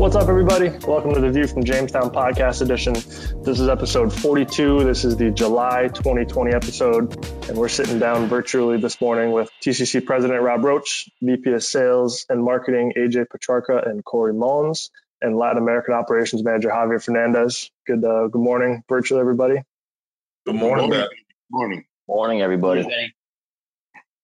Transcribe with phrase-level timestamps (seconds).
[0.00, 0.70] What's up, everybody?
[0.70, 2.94] Welcome to the View from Jamestown podcast edition.
[2.94, 4.82] This is episode 42.
[4.82, 7.12] This is the July 2020 episode,
[7.50, 12.24] and we're sitting down virtually this morning with TCC President Robb Roach, VP of Sales
[12.30, 14.90] and Marketing AJ Petrarca, and Cory Mullins,
[15.20, 17.70] and Latin American Operations Manager Javier Fernandez.
[17.86, 19.62] Good, uh, good morning, virtually, everybody.
[20.46, 21.10] Good morning, Good Matt.
[21.50, 21.84] morning.
[22.08, 22.86] Morning, everybody.
[22.86, 23.12] I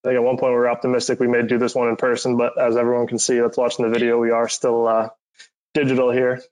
[0.02, 2.58] think at one point we were optimistic we may do this one in person, but
[2.58, 5.10] as everyone can see that's watching the video, we are still uh,
[5.76, 6.42] digital here.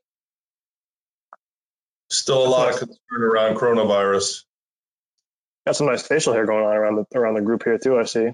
[2.11, 4.43] Still a lot of concern around coronavirus.
[5.67, 7.99] Got some nice facial hair going on around the around the group here too.
[7.99, 8.29] I see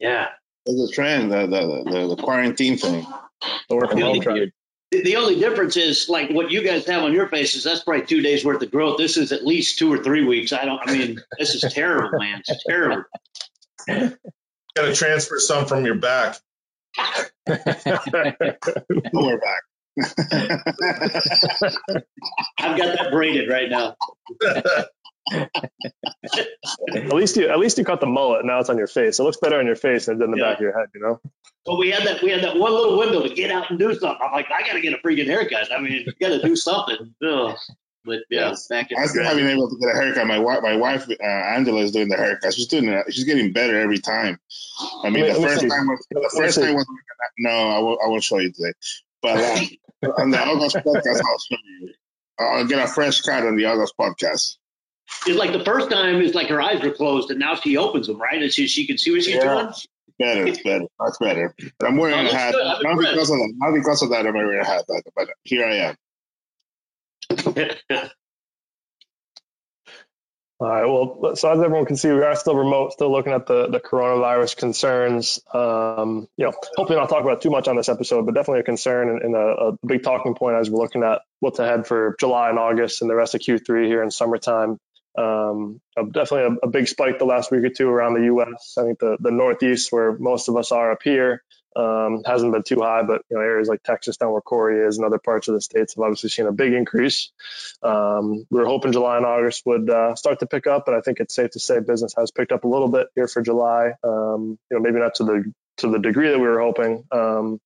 [0.00, 0.28] Yeah.
[0.64, 3.06] There's a trend, the, the, the, the quarantine thing.
[3.68, 4.52] the work from home trend.
[4.90, 7.64] The the only difference is like what you guys have on your faces.
[7.64, 8.96] That's probably two days worth of growth.
[8.96, 10.54] This is at least two or three weeks.
[10.54, 10.80] I don't.
[10.88, 12.42] I mean, this is terrible, man.
[12.48, 13.04] It's terrible.
[13.86, 16.36] Got to transfer some from your back.
[17.46, 17.58] We're
[19.38, 19.62] back.
[22.58, 23.96] I've got that braided right now.
[26.94, 28.44] At least you at least you cut the mullet.
[28.44, 29.18] Now it's on your face.
[29.18, 30.44] It looks better on your face than it did in the Yeah.
[30.50, 30.88] back of your head.
[30.94, 31.20] You know.
[31.64, 32.22] But we had that.
[32.22, 34.18] We had that one little window to get out and do something.
[34.22, 35.72] I'm like, I got to get a freaking haircut.
[35.72, 37.14] I mean, you got to do something.
[37.26, 37.56] Ugh.
[38.04, 40.26] But yeah, back in I still haven't been able to get a haircut.
[40.26, 42.52] My wife, my wife, uh, Angela, is doing the haircut.
[42.52, 43.06] She's doing it.
[43.14, 44.38] She's getting better every time.
[45.02, 46.86] I mean, Let me- let the me first time was the first time was
[47.38, 47.48] no.
[47.50, 48.74] I won't, I won't show you today.
[49.24, 51.92] But uh, on the August podcast, I'll show you.
[52.38, 54.56] I'll get a fresh cut on the August podcast.
[55.26, 58.06] It's like the first time it's like her eyes were closed and now she opens
[58.06, 58.42] them, right?
[58.42, 59.72] And she, she can see what she's Yeah.
[60.18, 60.84] Better, it's better.
[61.00, 61.54] That's better.
[61.78, 62.52] But I'm wearing Oh, a hat.
[62.52, 62.62] good.
[62.64, 63.12] Not impressed.
[63.14, 63.52] because of that.
[63.56, 64.26] Not because of that.
[64.26, 64.84] I'm wearing a hat.
[64.86, 65.96] But, but here I
[67.90, 68.10] am.
[70.60, 70.84] All right.
[70.86, 73.80] Well, so as everyone can see, we are still remote, still looking at the, the
[73.80, 75.40] coronavirus concerns.
[75.52, 78.64] Um, you know, hopefully not talk about too much on this episode, but definitely a
[78.64, 82.14] concern and, and a, a big talking point as we're looking at what's ahead for
[82.20, 84.78] July and August and the rest of Q3 here in summertime.
[85.18, 88.74] Um, definitely a, a big spike the last week or two around the U.S.
[88.78, 91.42] I think the, the Northeast, where most of us are up here,
[91.76, 94.96] um, hasn't been too high, but you know areas like Texas, down where Cory is,
[94.96, 97.32] and other parts of the states have obviously seen a big increase.
[97.82, 101.00] Um, we were hoping July and August would uh, start to pick up, but I
[101.00, 103.92] think it's safe to say business has picked up a little bit here for July.
[104.04, 107.60] Um, you know, maybe not to the to the degree that we were hoping, um,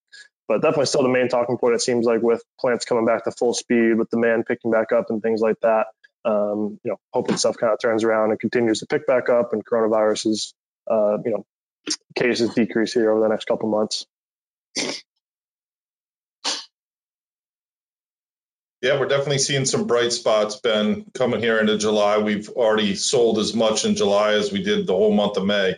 [0.46, 1.74] but definitely still the main talking point.
[1.74, 5.10] It seems like with plants coming back to full speed, with demand picking back up,
[5.10, 5.88] and things like that.
[6.24, 9.52] Um, you know, hoping stuff kind of turns around and continues to pick back up,
[9.52, 10.54] and coronavirus is,
[10.90, 11.46] uh, you know,
[12.16, 14.06] cases decrease here over the next couple months.
[18.80, 22.18] Yeah, we're definitely seeing some bright spots, Ben, coming here into July.
[22.18, 25.76] We've already sold as much in July as we did the whole month of May.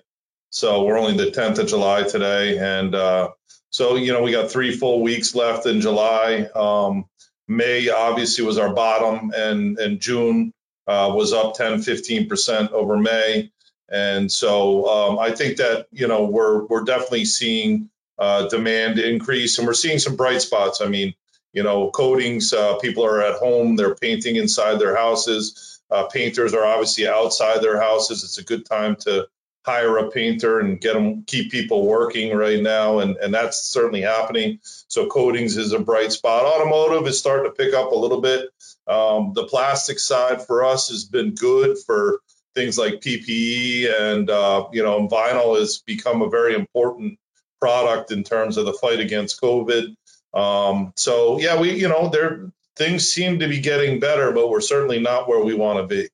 [0.50, 2.58] So we're only the 10th of July today.
[2.58, 3.30] And uh,
[3.70, 6.48] so, you know, we got three full weeks left in July.
[6.54, 7.06] Um,
[7.48, 10.52] May obviously was our bottom, and, and June
[10.86, 13.50] uh, was up 10, 15% over May.
[13.90, 19.58] And so um, I think that, you know, we're, we're definitely seeing uh, demand increase
[19.58, 20.80] and we're seeing some bright spots.
[20.80, 21.14] I mean,
[21.52, 25.80] you know, coatings, uh, people are at home, they're painting inside their houses.
[25.90, 28.22] Uh, painters are obviously outside their houses.
[28.22, 29.26] It's a good time to
[29.66, 33.00] hire a painter and get them, keep people working right now.
[33.00, 34.60] And, and that's certainly happening.
[34.62, 36.44] So coatings is a bright spot.
[36.44, 38.50] Automotive is starting to pick up a little bit.
[38.86, 42.20] Um, the plastic side for us has been good for
[42.60, 47.18] things like PPE and, uh, you know, vinyl has become a very important
[47.58, 49.94] product in terms of the fight against COVID.
[50.34, 54.60] Um, so yeah, we, you know, there things seem to be getting better, but we're
[54.60, 56.08] certainly not where we want to be.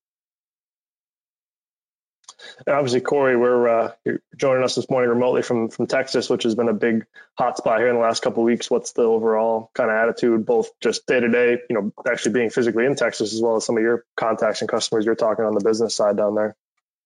[2.66, 6.43] And obviously, Cory, we're uh, you're joining us this morning remotely from from Texas, which
[6.43, 7.06] has been a big
[7.38, 8.69] hotspot here in the last couple of weeks.
[8.69, 12.50] What's the overall kind of attitude, both just day to day, you know, actually being
[12.50, 15.54] physically in Texas, as well as some of your contacts and customers you're talking on
[15.54, 16.56] the business side down there?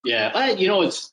[0.03, 1.13] Yeah, I, you know, it's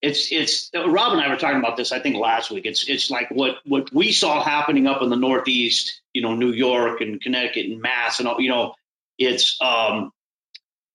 [0.00, 1.92] it's it's Robb and I were talking about this.
[1.92, 2.64] I think last week.
[2.64, 6.00] It's it's like what what we saw happening up in the Northeast.
[6.14, 8.40] You know, New York and Connecticut and Mass and all.
[8.40, 8.74] You know,
[9.18, 10.10] it's um,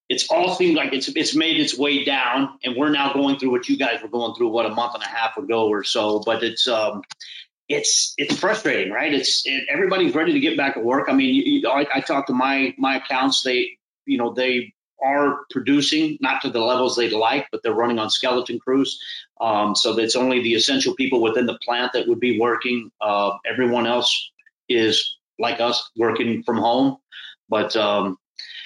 [0.09, 3.51] it's all seemed like it's it's made its way down, and we're now going through
[3.51, 6.21] what you guys were going through what a month and a half ago or so.
[6.25, 7.03] But it's um,
[7.69, 9.13] it's it's frustrating, right?
[9.13, 11.09] It's it, everybody's ready to get back to work.
[11.09, 13.43] I mean, you, you, I, I talked to my my accounts.
[13.43, 17.99] They you know they are producing, not to the levels they'd like, but they're running
[17.99, 18.99] on skeleton crews.
[19.39, 22.91] Um, so it's only the essential people within the plant that would be working.
[22.99, 24.31] Uh, everyone else
[24.67, 26.97] is like us working from home.
[27.47, 28.17] But um,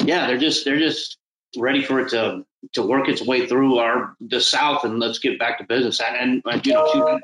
[0.02, 1.18] yeah, they're just they're just
[1.58, 5.38] ready for it to to work its way through our the South and let's get
[5.38, 6.00] back to business.
[6.00, 7.20] And, and, and you know, shoot, I,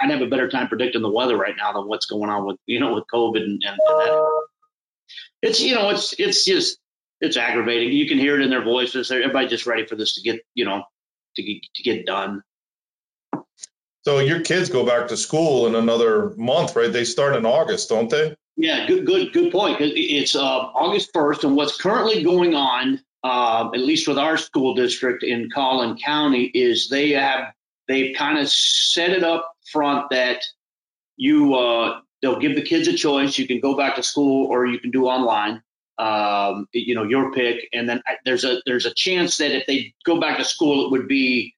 [0.00, 2.56] I'd have a better time predicting the weather right now than what's going on with
[2.66, 4.42] you know with COVID and, and, and that.
[5.42, 6.78] It's you know it's it's just
[7.20, 7.92] it's aggravating.
[7.92, 9.10] You can hear it in their voices.
[9.10, 10.84] Everybody's just ready for this to get you know
[11.36, 12.42] to get to get done.
[14.04, 16.92] So your kids go back to school in another month, right?
[16.92, 18.34] They start in August, don't they?
[18.56, 19.78] Yeah, good, good, good point.
[19.80, 24.74] It's uh, August first, and what's currently going on, uh, at least with our school
[24.74, 27.52] district in Collin County, is they have
[27.88, 30.42] they've kind of set it up front that
[31.16, 33.38] you uh, they'll give the kids a choice.
[33.38, 35.62] You can go back to school or you can do online.
[35.98, 37.68] Um, you know, your pick.
[37.72, 40.90] And then there's a there's a chance that if they go back to school, it
[40.90, 41.54] would be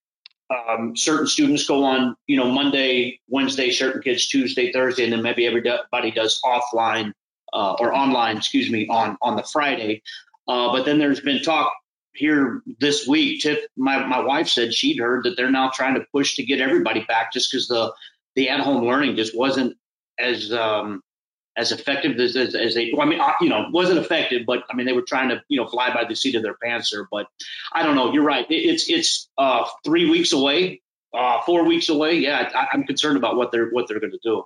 [0.51, 5.23] um, certain students go on, you know, Monday, Wednesday, certain kids Tuesday, Thursday, and then
[5.23, 7.13] maybe everybody does offline
[7.53, 10.03] uh, or online, excuse me, on on the Friday.
[10.47, 11.73] Uh, but then there's been talk
[12.15, 13.43] here this week.
[13.43, 16.61] Tiff, my my wife said she'd heard that they're now trying to push to get
[16.61, 17.93] everybody back just because the
[18.35, 19.77] the at home learning just wasn't
[20.19, 21.03] as um,
[21.57, 24.65] as effective as, as, as they, well, I mean, uh, you know, wasn't effective, but
[24.71, 26.91] I mean, they were trying to, you know, fly by the seat of their pants
[26.91, 27.07] there.
[27.11, 27.27] But
[27.73, 28.13] I don't know.
[28.13, 28.49] You're right.
[28.51, 30.83] It, it's it's uh, three weeks away,
[31.17, 32.15] uh, four weeks away.
[32.15, 34.45] Yeah, I, I'm concerned about what they're what they're going to do.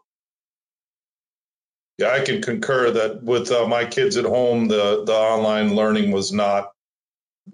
[1.99, 6.12] Yeah, I can concur that with uh, my kids at home, the the online learning
[6.12, 6.73] was not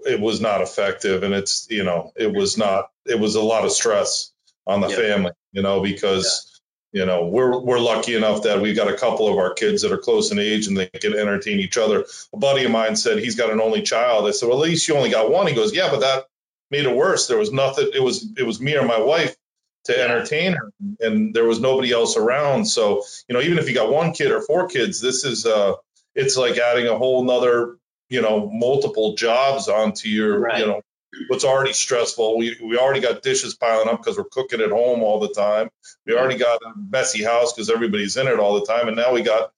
[0.06, 3.64] it was not effective, and it's you know it was not it was a lot
[3.64, 4.32] of stress
[4.66, 6.60] on the family, you know, because
[6.92, 9.92] you know we're we're lucky enough that we've got a couple of our kids that
[9.92, 12.04] are close in age and they can entertain each other.
[12.32, 14.26] A buddy of mine said he's got an only child.
[14.26, 15.46] I said well at least you only got one.
[15.46, 16.26] He goes yeah but that
[16.70, 17.28] made it worse.
[17.28, 19.34] There was nothing it was it was me or my wife
[19.84, 23.74] to entertain her and there was nobody else around so you know even if you
[23.74, 25.74] got one kid or four kids this is uh
[26.14, 27.76] it's like adding a whole nother
[28.08, 30.60] you know multiple jobs onto your right.
[30.60, 30.80] you know
[31.28, 32.38] what's already stressful.
[32.38, 35.70] We we already got dishes piling up because we're cooking at home all the time.
[36.06, 39.12] We already got a messy house because everybody's in it all the time, and now
[39.12, 39.52] we got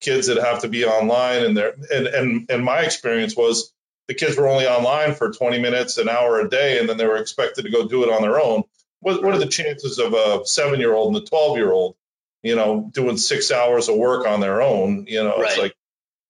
[0.00, 1.44] kids that have to be online.
[1.44, 3.72] And there and and and my experience was
[4.08, 7.06] the kids were only online for 20 minutes, an hour a day, and then they
[7.06, 8.64] were expected to go do it on their own.
[9.02, 11.96] What what are the chances of a seven year old and a 12 year old,
[12.42, 15.06] you know, doing six hours of work on their own?
[15.06, 15.50] You know, right.
[15.50, 15.76] it's like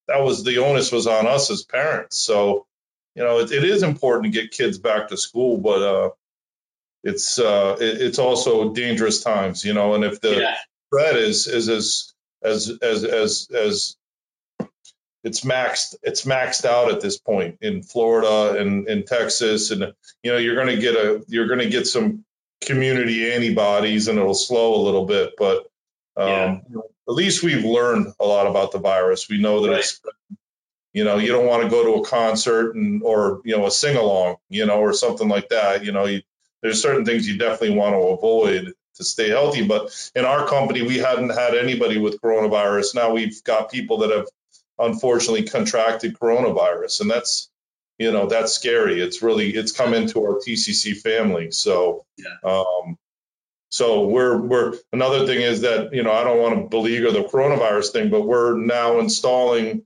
[0.09, 2.19] that was the onus was on us as parents.
[2.19, 2.67] So
[3.15, 6.11] you know, it, it is important to get kids back to school, but uh,
[7.05, 9.95] it's uh, it, it's also dangerous times, you know.
[9.95, 10.57] And if the yeah.
[10.91, 13.97] threat is is as as as as as
[15.25, 19.93] it's maxed it's maxed out at this point in Florida and in Texas, and
[20.23, 22.25] you know you're going to get a you're going to get some
[22.67, 25.67] community antibodies, and it'll slow a little bit, but
[26.17, 26.81] um, yeah.
[27.09, 29.29] at least we've learned a lot about the virus.
[29.29, 29.79] We know that right.
[29.79, 30.01] it's
[30.93, 33.71] you know, you don't want to go to a concert and or you know a
[33.71, 35.85] sing along, you know, or something like that.
[35.85, 36.23] You know, you,
[36.63, 39.67] there's certain things you definitely want to avoid to stay healthy.
[39.67, 42.95] But in our company, we hadn't had anybody with coronavirus.
[42.95, 44.27] Now we've got people that have
[44.79, 47.49] unfortunately contracted coronavirus, and that's
[48.03, 49.01] you know that's scary.
[49.01, 51.51] It's really it's come into our TCC family.
[51.51, 52.05] So.
[52.17, 52.51] Yeah.
[52.51, 52.99] Um,
[53.71, 57.23] so we're we're another thing is that you know I don't want to beleaguer the
[57.23, 59.85] coronavirus thing, but we're now installing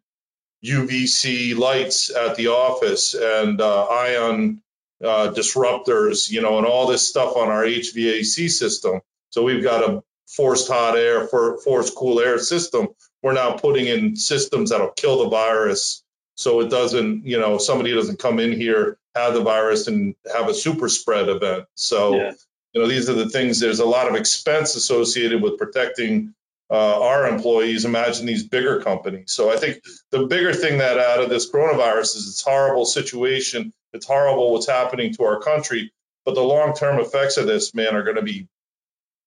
[0.65, 4.63] UVC lights at the office and uh, ion
[5.03, 9.01] uh, disruptors, you know, and all this stuff on our HVAC system.
[9.31, 12.89] So we've got a forced hot air for forced cool air system.
[13.23, 16.03] We're now putting in systems that'll kill the virus,
[16.37, 20.49] so it doesn't, you know, somebody doesn't come in here have the virus and have
[20.49, 21.65] a super spread event.
[21.75, 22.17] So.
[22.17, 22.33] Yeah.
[22.73, 23.59] You know, these are the things.
[23.59, 26.35] There's a lot of expense associated with protecting
[26.71, 27.85] uh, our employees.
[27.85, 29.33] Imagine these bigger companies.
[29.33, 33.73] So I think the bigger thing that out of this coronavirus is it's horrible situation.
[33.93, 35.93] It's horrible what's happening to our country,
[36.25, 38.49] but the long term effects of this, man, are going to be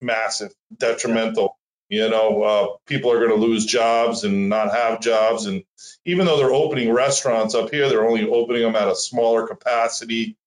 [0.01, 1.57] massive, detrimental.
[1.89, 5.47] You know, uh, people are going to lose jobs and not have jobs.
[5.47, 5.63] And
[6.05, 10.37] even though they're opening restaurants up here, they're only opening them at a smaller capacity.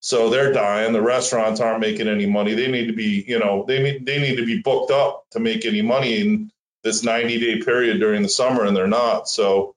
[0.00, 0.94] So they're dying.
[0.94, 2.54] The restaurants aren't making any money.
[2.54, 5.40] They need to be, you know, they need they need to be booked up to
[5.40, 6.50] make any money in
[6.84, 9.28] this 90 day period during the summer, and they're not.
[9.28, 9.74] So,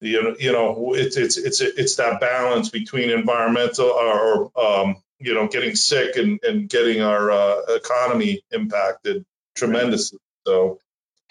[0.00, 5.34] you know, you know, it's it's it's it's that balance between environmental or um, you
[5.34, 10.18] know getting sick and and getting our uh, economy impacted tremendously.
[10.46, 10.78] So,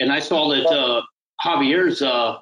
[0.00, 1.02] and I saw that uh,
[1.44, 2.38] Javier's uh,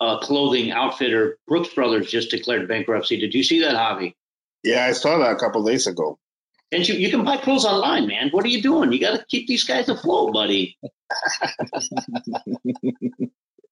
[0.00, 3.18] uh, clothing outfitter Brooks Brothers just declared bankruptcy.
[3.18, 4.14] Did you see that, Javi?
[4.62, 6.18] Yeah, I saw that a couple days ago.
[6.72, 8.28] And you, you can buy clothes online, man.
[8.30, 8.92] What are you doing?
[8.92, 10.78] You got to keep these guys afloat, buddy.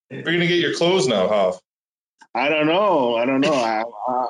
[0.09, 1.59] Where are going to get your clothes now, Hoff?
[2.35, 3.15] I don't know.
[3.15, 3.53] I don't know.
[3.53, 3.83] I,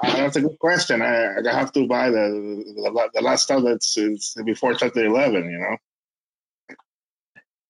[0.03, 1.01] I, that's a good question.
[1.01, 3.97] I, I have to buy the, the, the last stuff that's
[4.45, 5.77] before chapter 11, you know?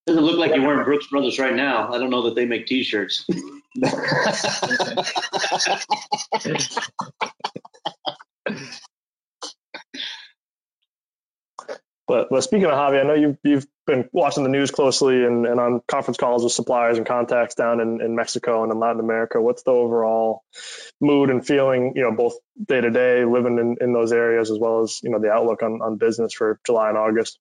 [0.09, 1.93] Doesn't look like you're wearing Brooks Brothers right now.
[1.93, 3.27] I don't know that they make T-shirts.
[12.07, 15.45] But, but speaking of Javi, I know you've, you've been watching the news closely and,
[15.45, 18.99] and on conference calls with suppliers and contacts down in, in Mexico and in Latin
[18.99, 19.39] America.
[19.39, 20.41] What's the overall
[20.99, 22.33] mood and feeling, you know, both
[22.67, 25.61] day to day living in, in those areas as well as, you know, the outlook
[25.61, 27.37] on, on business for July and August?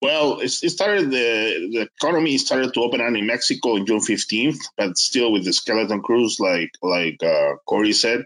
[0.00, 4.60] Well, it started the the economy started to open up in Mexico on June fifteenth,
[4.76, 8.24] but still with the skeleton crews, like like uh, Cory said.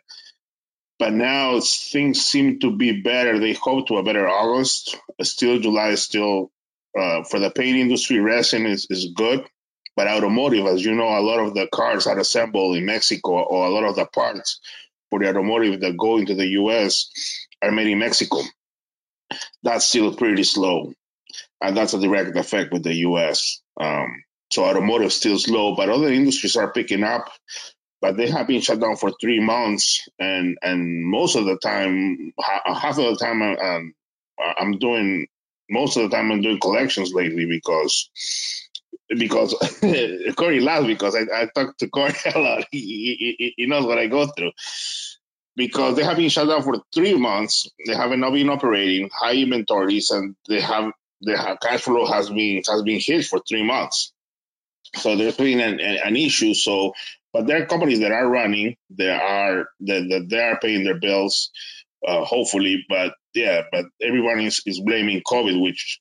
[0.99, 3.39] But now things seem to be better.
[3.39, 4.97] They hope to a better August.
[5.23, 6.51] Still, July is still
[6.97, 8.21] uh, for the paint industry.
[8.21, 9.45] Resin is, is good,
[9.97, 13.67] but automotive, as you know, a lot of the cars are assembled in Mexico, or
[13.67, 14.61] a lot of the parts
[15.09, 17.11] for the automotive that go into the U.S.
[17.63, 18.43] are made in Mexico.
[19.63, 20.93] That's still pretty slow
[21.63, 23.61] and that's a direct effect with the U.S.
[23.81, 27.31] Um, so automotive is still slow, but other industries are picking up.
[28.01, 32.33] But they have been shut down for three months, and and most of the time,
[32.41, 33.95] half of the time, I'm,
[34.59, 35.29] I'm doing
[35.71, 38.11] most of the time I'm doing collections lately because
[39.09, 39.55] because
[40.37, 42.65] Cory laughs because I, I talk to Cory a lot.
[42.73, 44.53] He, he, he, knows what I go through.
[45.55, 50.11] Because they have been shut down for three months, they haven't been operating, high inventories,
[50.11, 50.93] and they have
[51.23, 54.13] the cash flow has been has been hit for three months.
[54.97, 56.55] So there's been an, an issue.
[56.55, 56.93] So,
[57.33, 58.77] but there are companies that are running.
[58.91, 61.51] They are that, that they are paying their bills,
[62.07, 62.85] uh, hopefully.
[62.89, 66.01] But yeah, but everyone is, is blaming COVID, which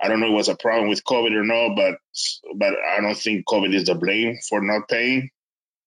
[0.00, 1.98] I don't know if was a problem with COVID or no, but
[2.56, 5.30] but I don't think COVID is the blame for not paying.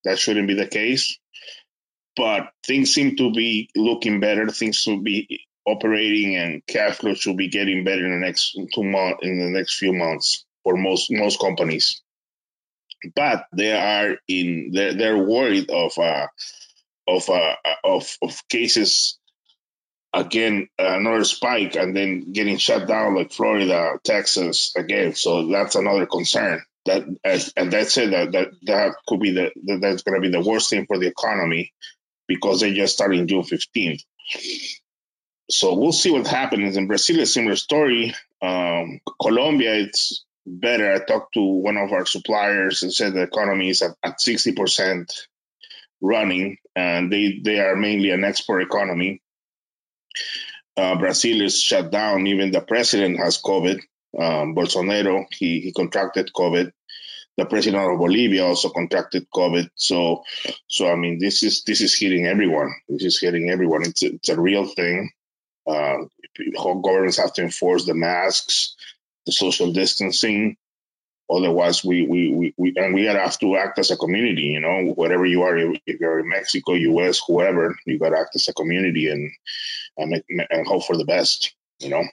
[0.06, 1.18] That shouldn't be the case.
[2.16, 4.48] But things seem to be looking better.
[4.50, 8.84] Things to be operating and cash flow should be getting better in the next two
[8.84, 12.02] months in the next few months for most most companies
[13.16, 16.28] but they are in they're, they're worried of uh
[17.08, 19.18] of uh of of cases
[20.14, 25.16] again another spike and then getting shut down like Florida, Texas again.
[25.16, 26.64] So that's another concern.
[26.86, 27.04] That
[27.58, 28.12] and that's it.
[28.12, 30.98] That that, that could be the that, that's going to be the worst thing for
[30.98, 31.74] the economy
[32.28, 34.02] because they just started June fifteenth
[35.50, 36.78] so we'll see what happens.
[36.78, 38.14] In Brazil, a similar story.
[38.42, 40.92] Um, Colombia, it's better.
[40.92, 45.10] I talked to one of our suppliers and said the economy is at, at 60%
[46.02, 49.22] running, and they, they are mainly an export economy.
[50.76, 52.28] Uh, Brazil is shut down.
[52.28, 53.80] Even the president has COVID.
[54.18, 56.72] Um, Bolsonaro, he, he contracted COVID.
[57.38, 59.70] The president of Bolivia also contracted COVID.
[59.76, 60.24] So,
[60.68, 62.74] so I mean, this is this is hitting everyone.
[62.90, 63.84] This is hitting everyone.
[63.84, 65.12] It's a, it's a real thing.
[65.68, 66.06] Uh,
[66.82, 68.76] governments have to enforce the masks,
[69.26, 70.58] the social distancing.
[71.30, 74.44] Otherwise, we, we, we, we and we gotta have to act as a community.
[74.44, 78.48] You know, whatever you are, if you're in Mexico, U.S., whoever, you gotta act as
[78.48, 79.30] a community and
[79.98, 81.54] and, make, and hope for the best.
[81.80, 82.04] You know.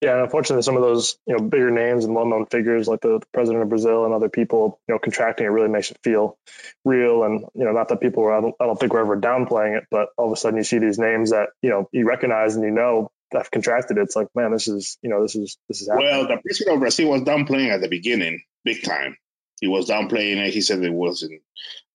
[0.00, 3.26] Yeah, unfortunately, some of those you know bigger names and well-known figures like the, the,
[3.34, 6.38] president of Brazil and other people, you know, contracting it really makes it feel
[6.86, 7.22] real.
[7.22, 9.76] And you know, not that people were, I don't, I don't think we're ever downplaying
[9.76, 12.56] it, but all of a sudden you see these names that you know you recognize
[12.56, 14.02] and you know have contracted it.
[14.02, 16.10] It's like, man, this is you know this is this is happening.
[16.10, 19.16] Well, the president of Brazil was downplaying at the beginning, big time.
[19.60, 20.54] He was downplaying it.
[20.54, 21.42] He said it wasn't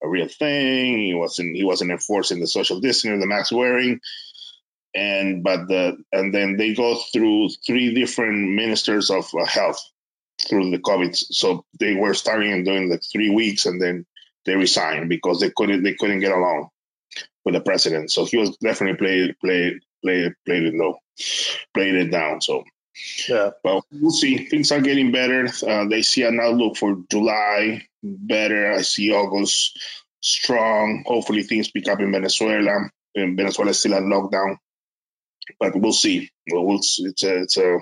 [0.04, 1.00] a real thing.
[1.00, 4.00] He wasn't he wasn't enforcing the social distancing, the mask wearing
[4.96, 9.80] and but the and then they go through three different ministers of uh, health
[10.48, 11.16] through the COVID.
[11.16, 14.06] So they were starting and doing like three weeks, and then
[14.46, 16.70] they resigned because they couldn't they couldn't get along
[17.44, 18.10] with the president.
[18.10, 20.98] So he was definitely played played played played it low,
[21.74, 22.40] played it down.
[22.42, 22.64] So
[23.28, 24.46] yeah, but we'll see.
[24.46, 25.48] Things are getting better.
[25.68, 28.72] Uh, they see an outlook for July better.
[28.72, 29.78] I see August
[30.22, 31.04] strong.
[31.06, 32.90] Hopefully things pick up in Venezuela.
[33.14, 34.58] In Venezuela is still on lockdown
[35.60, 36.30] but we'll see.
[36.52, 37.80] Well, we'll it's a, it's a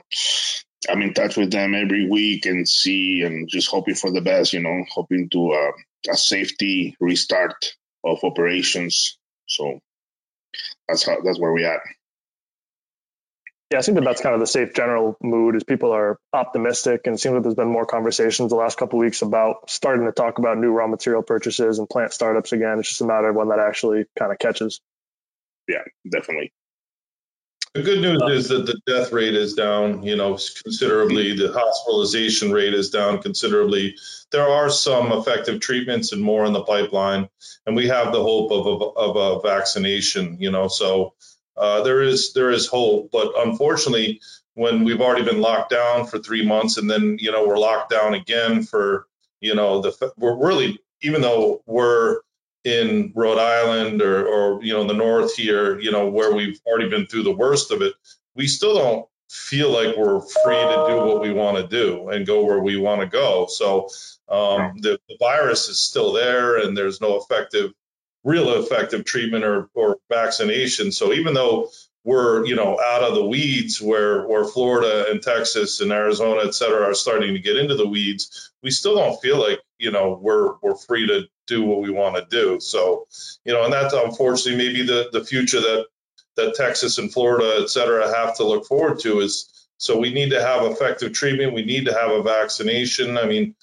[0.89, 4.53] I'm in touch with them every week and see and just hoping for the best.
[4.53, 9.17] You know, hoping to uh, a safety restart of operations.
[9.47, 9.79] So
[10.87, 11.79] that's how that's where we at.
[13.71, 17.01] Yeah, I think that that's kind of the safe general mood is people are optimistic
[17.05, 20.11] and it seems like there's been more conversations the last couple weeks about starting to
[20.11, 22.77] talk about new raw material purchases and plant startups again.
[22.77, 24.79] It's just a matter of when that actually kind of catches.
[25.67, 26.53] Yeah, definitely.
[27.73, 31.35] The good news is that the death rate is down, you know, considerably.
[31.35, 33.95] The hospitalization rate is down considerably.
[34.31, 37.29] There are some effective treatments and more in the pipeline,
[37.65, 40.67] and we have the hope of, of, of a vaccination, you know.
[40.67, 41.15] So
[41.57, 43.09] uh, there is there is hope.
[43.11, 44.21] But unfortunately,
[44.53, 47.89] when we've already been locked down for three months, and then you know we're locked
[47.89, 49.07] down again for
[49.41, 52.19] you know the we're really even though we're
[52.63, 56.89] in Rhode Island or, or you know the north here, you know where we've already
[56.89, 57.93] been through the worst of it,
[58.35, 62.25] we still don't feel like we're free to do what we want to do and
[62.25, 63.47] go where we want to go.
[63.47, 63.89] So
[64.29, 67.71] um, the, the, virus is still there, and there's no effective,
[68.23, 70.91] real effective treatment or, or vaccination.
[70.91, 71.69] So even though
[72.03, 76.53] we're you know out of the weeds where where Florida and Texas and Arizona et
[76.53, 80.17] cetera are starting to get into the weeds we still don't feel like you know
[80.21, 82.59] we're we're free to do what we want to do.
[82.59, 83.07] So
[83.45, 85.85] you know and that's unfortunately maybe the the future that
[86.35, 90.29] that Texas and Florida et cetera have to look forward to is so we need
[90.29, 93.17] to have effective treatment we need to have a vaccination.
[93.17, 93.55] I mean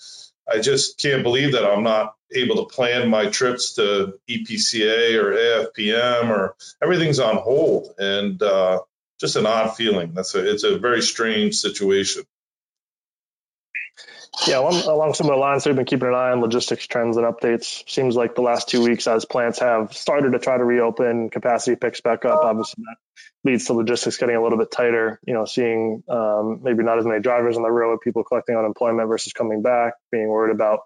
[0.50, 5.32] I just can't believe that I'm not able to plan my trips to EPCA or
[5.32, 8.80] AFPM or everything's on hold and uh,
[9.18, 10.12] just an odd feeling.
[10.14, 12.22] That's a, it's a very strange situation.
[14.46, 17.88] Yeah, along, along similar lines, we've been keeping an eye on logistics trends and updates.
[17.90, 21.76] Seems like the last two weeks, as plants have started to try to reopen, capacity
[21.76, 22.42] picks back up.
[22.42, 22.96] Obviously, that
[23.44, 25.20] leads to logistics getting a little bit tighter.
[25.26, 29.08] You know, seeing um, maybe not as many drivers on the road, people collecting unemployment
[29.08, 30.80] versus coming back, being worried about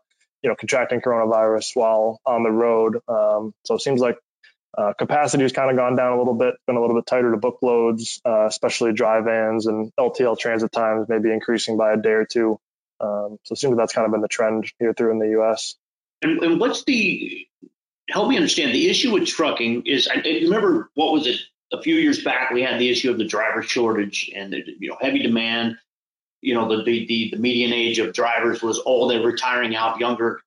[0.44, 3.00] you know contracting coronavirus while on the road.
[3.08, 4.18] Um, so it seems like
[4.76, 7.30] uh, capacity has kind of gone down a little bit, been a little bit tighter
[7.30, 11.96] to book loads, uh, especially dry vans and LTL transit times maybe increasing by a
[11.96, 12.60] day or two.
[13.00, 15.76] Um, so it seems that's kind of been the trend here through in the U.S.
[16.20, 17.46] And, and what's the
[18.10, 21.40] help me understand the issue with trucking is I, I remember what was it
[21.72, 24.90] a few years back we had the issue of the driver shortage and the, you
[24.90, 25.76] know heavy demand
[26.44, 30.40] you know the, the the median age of drivers was all they're retiring out younger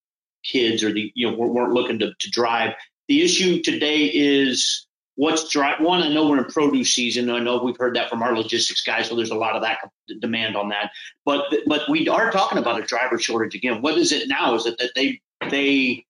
[0.43, 2.73] kids or the you know weren't looking to, to drive.
[3.07, 4.85] The issue today is
[5.15, 8.21] what's drive one i know we're in produce season i know we've heard that from
[8.21, 9.79] our logistics guys so there's a lot of that
[10.19, 10.91] demand on that.
[11.25, 13.81] But but we are talking about a driver shortage again.
[13.81, 14.55] What is it now?
[14.55, 16.05] Is it that they they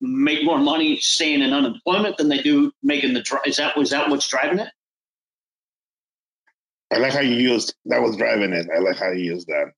[0.00, 3.90] make more money staying in unemployment than they do making the drive is that was
[3.90, 4.68] that what's driving it
[6.92, 9.72] i like how you used that was driving it i like how you used that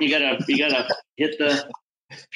[0.00, 1.70] you gotta you gotta hit the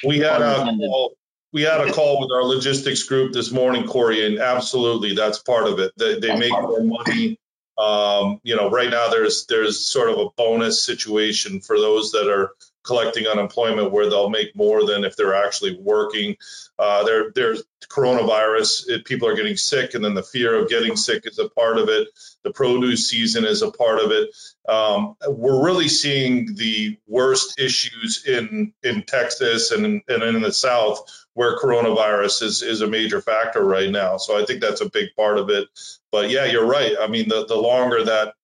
[0.05, 1.17] we had a call,
[1.53, 5.67] we had a call with our logistics group this morning, Cory, and absolutely that's part
[5.67, 5.91] of it.
[5.97, 7.39] They, they make more money.
[7.77, 12.29] Um, you know, right now there's there's sort of a bonus situation for those that
[12.29, 12.51] are
[12.85, 16.35] collecting unemployment where they'll make more than if they're actually working.
[16.77, 18.89] Uh, there, there's coronavirus.
[18.89, 21.77] It, people are getting sick, and then the fear of getting sick is a part
[21.77, 22.07] of it.
[22.43, 24.29] The produce season is a part of it.
[24.67, 31.09] Um, we're really seeing the worst issues in in Texas and, and in the South
[31.35, 34.17] where coronavirus is, is a major factor right now.
[34.17, 35.67] So I think that's a big part of it.
[36.09, 36.93] But yeah, you're right.
[36.99, 38.35] I mean, the, the longer that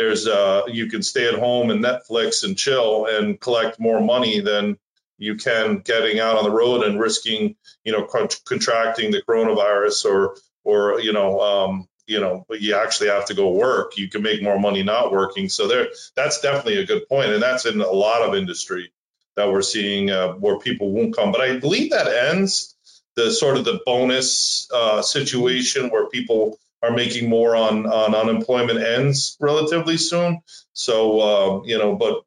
[0.00, 4.40] there's uh, you can stay at home and Netflix and chill and collect more money
[4.40, 4.78] than
[5.18, 8.04] you can getting out on the road and risking, you know,
[8.46, 13.50] contracting the coronavirus or or you know um, you know you actually have to go
[13.50, 13.98] work.
[13.98, 15.50] You can make more money not working.
[15.50, 18.92] So there, that's definitely a good point, and that's in a lot of industry
[19.36, 21.30] that we're seeing uh, where people won't come.
[21.30, 22.74] But I believe that ends
[23.16, 28.80] the sort of the bonus uh, situation where people are making more on on unemployment
[28.82, 30.40] ends relatively soon.
[30.72, 32.22] So uh, you know, but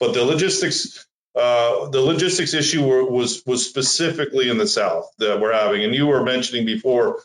[0.00, 1.06] but the logistics.
[1.36, 5.92] Uh, the logistics issue were, was was specifically in the south that we're having, and
[5.92, 7.24] you were mentioning before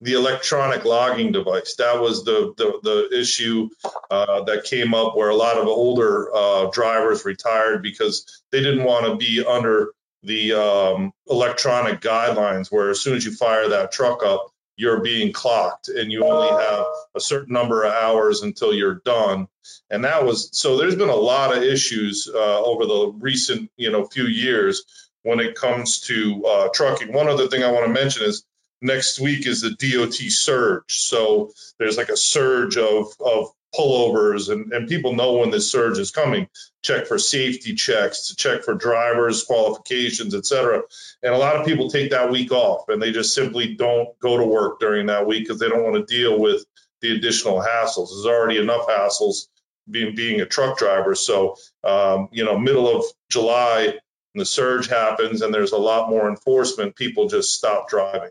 [0.00, 1.76] the electronic logging device.
[1.76, 3.70] That was the the, the issue
[4.10, 8.84] uh, that came up where a lot of older uh, drivers retired because they didn't
[8.84, 13.92] want to be under the um, electronic guidelines, where as soon as you fire that
[13.92, 18.74] truck up, you're being clocked and you only have a certain number of hours until
[18.74, 19.48] you're done.
[19.90, 20.76] And that was so.
[20.76, 24.84] There's been a lot of issues uh, over the recent you know few years
[25.22, 27.12] when it comes to uh, trucking.
[27.12, 28.44] One other thing I want to mention is
[28.80, 30.98] next week is the DOT surge.
[31.00, 35.98] So there's like a surge of, of pullovers and, and people know when this surge
[35.98, 36.48] is coming.
[36.82, 40.82] Check for safety checks to check for drivers qualifications etc
[41.22, 44.36] and a lot of people take that week off and they just simply don't go
[44.38, 46.64] to work during that week because they don't want to deal with
[47.00, 48.08] the additional hassles.
[48.10, 49.48] There's already enough hassles
[49.90, 51.14] being being a truck driver.
[51.14, 53.98] So um, you know middle of july
[54.34, 56.96] the surge happens and there's a lot more enforcement.
[56.96, 58.30] People just stop driving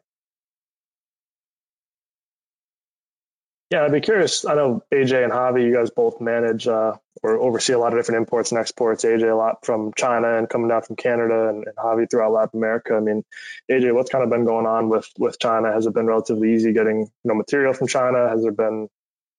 [3.72, 4.46] Yeah, I'd be curious.
[4.46, 8.00] I know AJ and Javi, you guys both manage uh, or oversee a lot of
[8.00, 9.04] different imports and exports.
[9.04, 12.60] AJ a lot from China and coming down from Canada, and, and Javi throughout Latin
[12.60, 12.94] America.
[12.94, 13.24] I mean,
[13.72, 15.74] AJ, what's kind of been going on with with China?
[15.74, 18.30] Has it been relatively easy getting you know material from China?
[18.30, 18.88] Has there been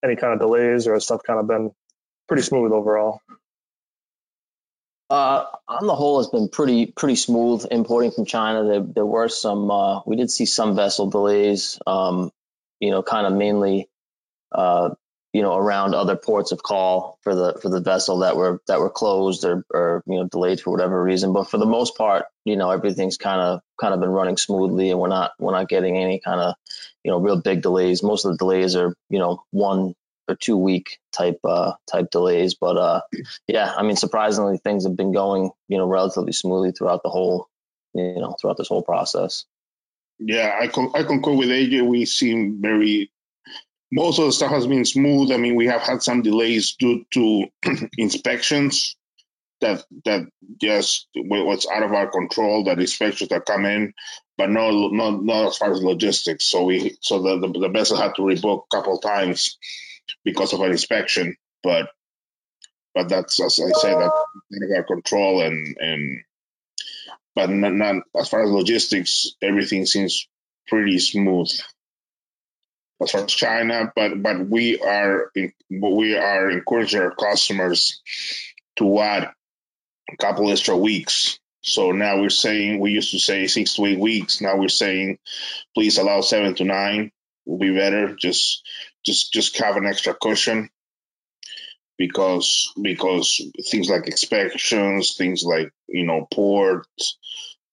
[0.05, 1.71] any kind of delays, or has stuff kind of been
[2.27, 3.21] pretty smooth overall?
[5.09, 8.65] Uh, on the whole, it's been pretty pretty smooth importing from China.
[8.65, 11.79] There there were some uh, we did see some vessel delays.
[11.87, 12.33] Um,
[12.81, 13.89] you know, kind of mainly
[14.57, 14.91] uh,
[15.33, 18.81] you know, around other ports of call for the for the vessel that were that
[18.81, 21.35] were closed or, or you know delayed for whatever reason.
[21.35, 24.91] But for the most part, you know, everything's kind of kind of been running smoothly,
[24.91, 26.55] and we're not we're not getting any kind of
[27.05, 28.03] you know real big delays.
[28.03, 29.95] Most of the delays are you know one
[30.27, 32.55] or two week type uh, type delays.
[32.55, 33.01] But uh,
[33.47, 37.47] yeah, I mean, surprisingly, things have been going you know relatively smoothly throughout the whole
[37.93, 39.45] you know throughout this whole process.
[40.19, 41.87] Yeah, I con- I concur with AJ.
[41.87, 43.11] We seem very
[43.93, 45.31] most of the stuff has been smooth.
[45.31, 47.47] I mean, we have had some delays due to
[47.99, 48.97] inspections
[49.61, 50.23] that that
[50.61, 52.65] just what's out of our control.
[52.65, 53.95] That inspections that come in,
[54.37, 56.45] but no, not not as far as logistics.
[56.47, 59.57] So we so the the, the vessel had to rebook a couple times
[60.25, 61.37] because of an inspection.
[61.63, 61.89] But
[62.95, 66.23] but that's as I say that out of our control and and
[67.35, 70.27] but not, not as far as logistics, everything seems
[70.67, 71.51] pretty smooth
[73.03, 75.31] as far as China, but but we are
[75.71, 78.01] we are encouraging our customers
[78.77, 79.31] to add
[80.11, 81.39] a couple extra weeks.
[81.63, 84.41] So now we're saying we used to say six to eight weeks.
[84.41, 85.19] Now we're saying
[85.75, 87.11] please allow seven to nine
[87.45, 88.15] will be better.
[88.15, 88.63] Just
[89.05, 90.71] just just have an extra cushion
[91.99, 97.19] because because things like inspections, things like you know ports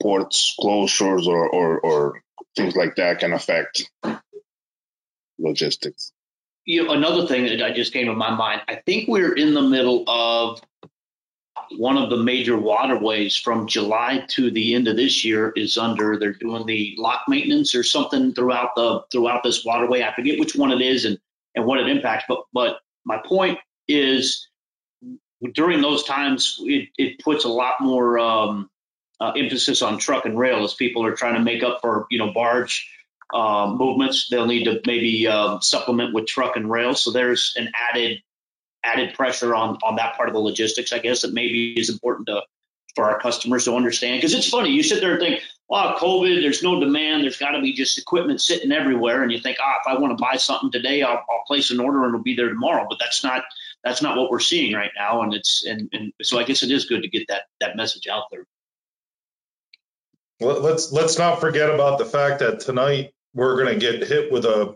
[0.02, 2.24] ports closures or, or, or
[2.58, 3.90] things like that can affect
[5.44, 6.12] logistics.
[6.66, 9.54] You know, another thing that I just came to my mind, I think we're in
[9.54, 10.62] the middle of
[11.78, 16.18] one of the major waterways from July to the end of this year is under
[16.18, 20.04] they're doing the lock maintenance or something throughout the throughout this waterway.
[20.04, 21.20] I forget which one it is and
[21.56, 24.48] and what it impacts, but but my point is
[25.54, 28.70] during those times it, it puts a lot more um,
[29.20, 32.18] uh, emphasis on truck and rail as people are trying to make up for you
[32.18, 32.90] know barge
[33.34, 34.30] uh, movements.
[34.30, 36.94] They'll need to maybe uh, supplement with truck and rail.
[36.94, 38.22] So there's an added
[38.84, 40.94] added pressure on on that part of the logistics.
[40.94, 42.42] I guess that maybe is important to
[42.96, 44.70] for our customers to understand because it's funny.
[44.70, 46.42] You sit there and think, "Wow, COVID.
[46.42, 47.24] There's no demand.
[47.24, 50.16] There's got to be just equipment sitting everywhere." And you think, "Ah, if I want
[50.16, 53.00] to buy something today, I'll, I'll place an order and it'll be there tomorrow." But
[53.00, 53.44] that's not
[53.84, 55.24] that's not what we're seeing right now.
[55.24, 58.08] And it's and and so I guess it is good to get that that message
[58.08, 58.46] out there.
[60.40, 64.46] Let's let's not forget about the fact that tonight we're going to get hit with
[64.46, 64.76] a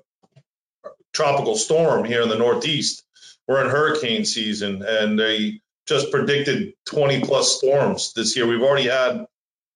[1.14, 3.04] tropical storm here in the Northeast.
[3.48, 8.46] We're in hurricane season, and they just predicted 20 plus storms this year.
[8.46, 9.26] We've already had,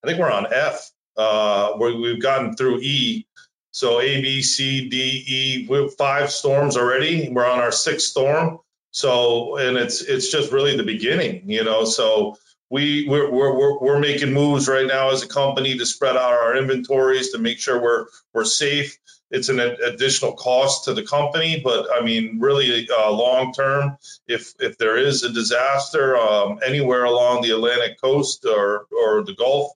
[0.04, 3.26] I think we're on F, uh, we've gotten through E.
[3.72, 5.68] So A, B, C, D, E.
[5.70, 7.30] We have five storms already.
[7.30, 8.60] We're on our sixth storm.
[8.92, 11.86] So, and it's it's just really the beginning, you know.
[11.86, 12.38] So
[12.72, 16.56] we we're, we're, we're making moves right now as a company to spread out our
[16.56, 18.98] inventories to make sure we're we're safe.
[19.30, 24.54] It's an additional cost to the company, but I mean, really uh, long term, if
[24.60, 29.72] if there is a disaster um, anywhere along the Atlantic coast or or the Gulf,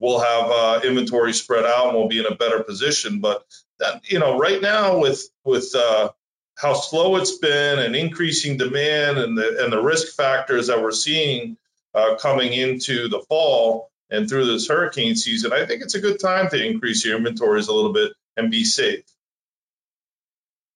[0.00, 3.20] we'll have uh, inventory spread out and we'll be in a better position.
[3.20, 3.44] But
[3.78, 6.10] that you know, right now with with uh,
[6.56, 10.90] how slow it's been and increasing demand and the and the risk factors that we're
[10.90, 11.56] seeing
[11.94, 16.20] uh, coming into the fall and through this hurricane season, I think it's a good
[16.20, 19.04] time to increase your inventories a little bit and be safe.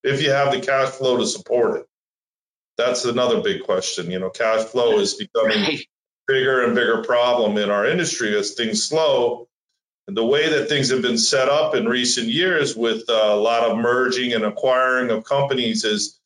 [0.02, 1.86] If you have the cash flow to support it.
[2.76, 4.10] That's another big question.
[4.10, 5.78] You know, cash flow is becoming
[6.26, 9.48] bigger and bigger problem in our industry as things slow.
[10.06, 13.36] And the way that things have been set up in recent years with uh, a
[13.36, 16.18] lot of merging and acquiring of companies is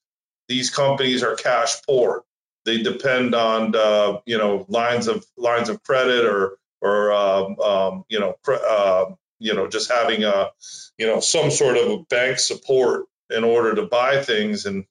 [0.48, 2.24] these companies are cash poor
[2.68, 8.04] they depend on uh, you know lines of lines of credit or or um, um,
[8.08, 9.06] you know uh,
[9.38, 10.50] you know just having a
[10.98, 14.66] you know some sort of a bank support in order to buy things.
[14.66, 14.84] And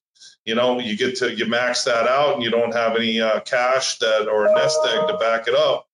[0.44, 3.42] you know you get to you max that out and you don't have any uh,
[3.42, 5.88] cash that or a nest egg to back it up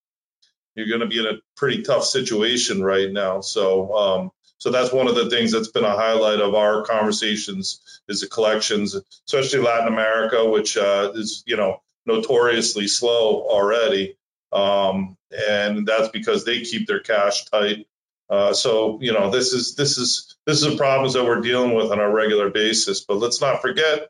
[0.76, 3.41] you're going to be in a pretty tough situation right now.
[3.41, 4.32] So um,
[4.63, 8.28] so that's one of the things that's been a highlight of our conversations is the
[8.28, 8.95] collections,
[9.28, 14.15] especially Latin America, which uh, is you know notoriously slow already,
[14.54, 15.17] um,
[15.49, 17.88] and that's because they keep their cash tight.
[18.30, 21.91] Uh, so you know this is this is this is problems that we're dealing with
[21.91, 23.02] on a regular basis.
[23.02, 24.08] But let's not forget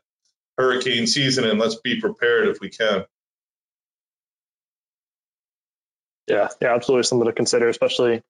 [0.56, 3.06] hurricane season, and let's be prepared if we can.
[6.28, 8.22] Yeah, yeah, absolutely something to consider, especially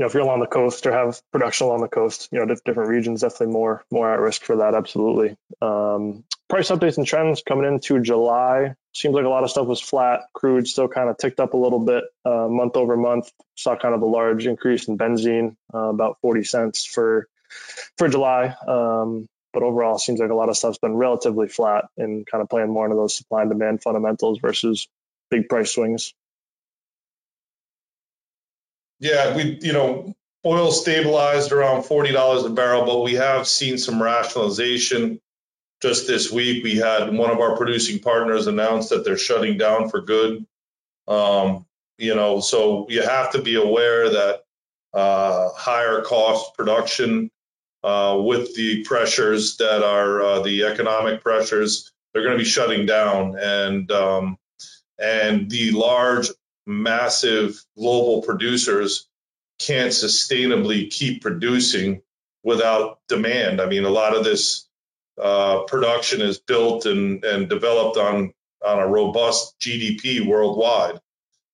[0.00, 2.30] you know if you're along the coast or have production along the coast.
[2.32, 4.74] You know, different regions definitely more more at risk for that.
[4.74, 5.36] Absolutely.
[5.60, 8.76] Um, price updates and trends coming into July.
[8.94, 10.20] Seems like a lot of stuff was flat.
[10.32, 13.30] Crude still kind of ticked up a little bit uh, month over month.
[13.58, 17.28] Saw kind of a large increase in benzene, uh, about 40 cents for
[17.98, 18.54] for July.
[18.66, 22.48] Um, but overall, seems like a lot of stuff's been relatively flat and kind of
[22.48, 24.88] playing more into those supply and demand fundamentals versus
[25.30, 26.14] big price swings.
[29.00, 33.78] Yeah, we you know oil stabilized around forty dollars a barrel, but we have seen
[33.78, 35.20] some rationalization.
[35.82, 39.88] Just this week, we had one of our producing partners announce that they're shutting down
[39.88, 40.44] for good.
[41.08, 41.64] Um,
[41.96, 44.42] you know, so you have to be aware that
[44.92, 47.30] uh, higher cost production
[47.82, 52.84] uh, with the pressures that are uh, the economic pressures, they're going to be shutting
[52.84, 54.36] down, and um,
[54.98, 56.28] and the large
[56.66, 59.08] massive global producers
[59.58, 62.02] can't sustainably keep producing
[62.42, 63.60] without demand.
[63.60, 64.66] I mean, a lot of this
[65.20, 68.32] uh, production is built and, and developed on,
[68.64, 71.00] on a robust GDP worldwide.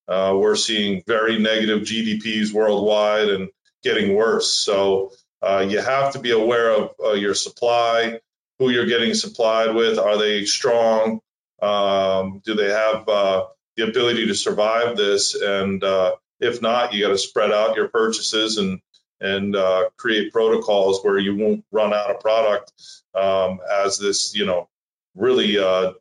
[0.08, 3.48] Uh, we're seeing very negative GDPs worldwide and
[3.82, 4.52] getting worse.
[4.52, 8.20] So uh, you have to be aware of uh, your supply,
[8.58, 9.98] who you're getting supplied with.
[9.98, 11.20] Are they strong?
[11.60, 15.34] Um, do they have uh, the ability to survive this.
[15.34, 18.80] And uh, if not, you got to spread out your purchases and
[19.18, 22.70] and uh, create protocols where you won't run out of product
[23.14, 24.68] um, as this, you know,
[25.14, 25.92] really uh,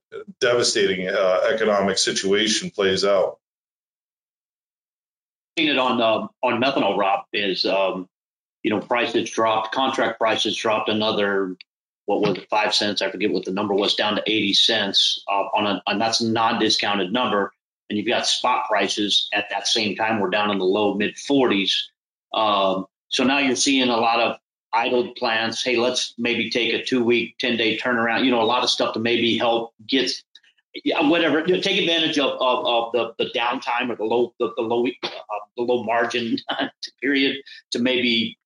[0.41, 3.39] devastating uh, economic situation plays out.
[5.57, 8.09] Seeing it on uh, on methanol, Robb, is um,
[8.63, 11.55] you know prices dropped, contract prices dropped another
[12.05, 13.01] what was it, five cents?
[13.01, 16.21] I forget what the number was, down to 80 cents uh, on a, and that's
[16.21, 17.51] non-discounted number
[17.89, 21.15] and you've got spot prices at that same time we're down in the low mid
[21.15, 21.71] 40s.
[22.33, 24.37] Um, so now you're seeing a lot of
[24.73, 25.63] idled plants.
[25.63, 28.25] Hey, let's maybe take a two week, 10 day turnaround.
[28.25, 30.11] You know, a lot of stuff to maybe help get
[30.83, 31.39] whatever.
[31.45, 34.63] You know, take advantage of, of, of, the, the downtime or the low the, the
[34.63, 35.09] low uh,
[35.55, 36.37] the low margin
[37.01, 37.37] period
[37.71, 38.37] to maybe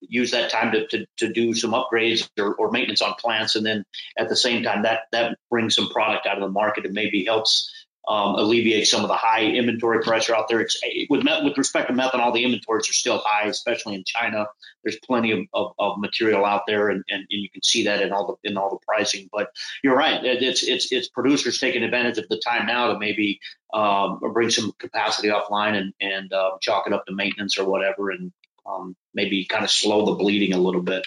[0.00, 3.66] use that time to, to, to do some upgrades or, or maintenance on plants and
[3.66, 3.84] then
[4.16, 7.24] at the same time that that brings some product out of the market and maybe
[7.24, 7.68] helps
[8.08, 10.60] um, alleviate some of the high inventory pressure out there.
[10.60, 14.46] It's with with respect to methanol, the inventories are still high, especially in China.
[14.84, 18.02] There's plenty of, of, of material out there, and, and, and, you can see that
[18.02, 19.28] in all the in all the pricing.
[19.32, 19.48] But
[19.82, 23.40] you're right; it's it's it's producers taking advantage of the time now to maybe
[23.74, 28.10] um, bring some capacity offline and and uh, chalk it up to maintenance or whatever,
[28.10, 28.32] and
[28.66, 31.06] um, maybe kind of slow the bleeding a little bit.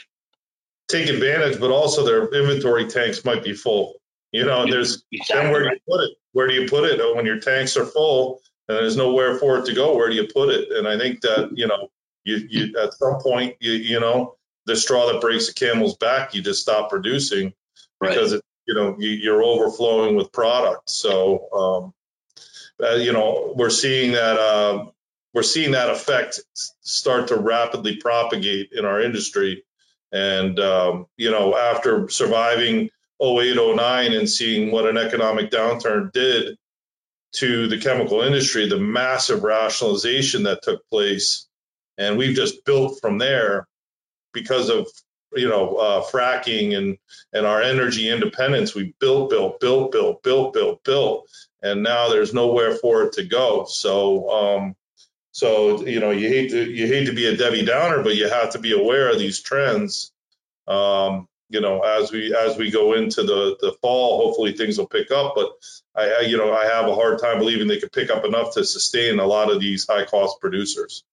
[0.89, 3.98] Take advantage, but also their inventory tanks might be full.
[4.32, 6.18] You know, and there's exactly then where do you put it?
[6.34, 9.65] Where do you put it when your tanks are full and there's nowhere for it
[9.65, 9.96] to go?
[9.96, 10.72] Where do you put it?
[10.72, 11.89] And I think that you know,
[12.24, 16.36] you you at some point you you know the straw that breaks the camel's back,
[16.36, 17.54] you just stop producing
[18.00, 18.10] right.
[18.10, 20.89] because it you know you, are overflowing with product.
[20.89, 21.94] So um,
[22.88, 24.86] uh, you know we're seeing that uh,
[25.34, 29.65] we're seeing that effect start to rapidly propagate in our industry.
[30.12, 36.58] And um, you know after surviving 08, 09 and seeing what an economic downturn did
[37.32, 41.47] to the chemical industry, the massive rationalization that took place.
[41.97, 43.67] And we've just built from there
[44.34, 44.88] because of
[45.36, 46.97] you know uh, fracking and
[47.34, 48.73] and our energy independence.
[48.73, 51.29] We built, built, built, built, built, built, built,
[51.62, 53.65] and now there's nowhere for it to go.
[53.65, 54.75] So um,
[55.32, 58.29] so you know you hate to you hate to be a Debbie Downer, but you
[58.29, 60.12] have to be aware of these trends.
[60.67, 64.88] Um, you know, as we as we go into the the fall, hopefully things will
[64.88, 65.33] pick up.
[65.35, 65.51] But
[65.95, 68.53] I, I, you know, I have a hard time believing they could pick up enough
[68.53, 71.03] to sustain a lot of these high cost producers.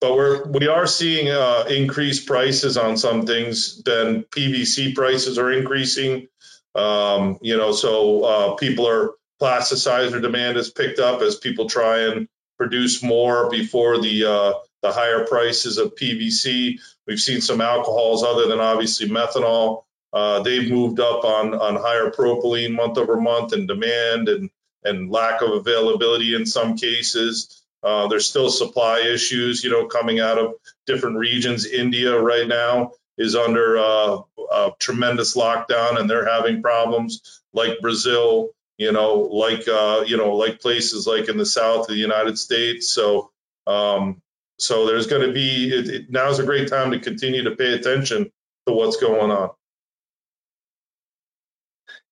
[0.00, 3.82] But we're we are seeing uh, increased prices on some things.
[3.84, 6.28] Then PVC prices are increasing.
[6.74, 12.00] Um, you know, so uh, people are plasticizer demand has picked up as people try
[12.08, 16.78] and produce more before the uh, the higher prices of PVC.
[17.08, 19.84] We've seen some alcohols other than obviously methanol.
[20.12, 24.50] Uh, they've moved up on on higher propylene month over month and demand and
[24.84, 27.64] and lack of availability in some cases.
[27.82, 30.54] Uh, there's still supply issues, you know, coming out of
[30.86, 31.66] different regions.
[31.66, 34.18] India right now is under uh,
[34.52, 40.36] a tremendous lockdown and they're having problems, like Brazil, you know, like uh, you know,
[40.36, 42.88] like places like in the south of the United States.
[42.88, 43.30] So
[43.66, 44.22] Um,
[44.58, 47.74] so there's going to be it, it, now's a great time to continue to pay
[47.74, 48.30] attention
[48.66, 49.50] to what's going on.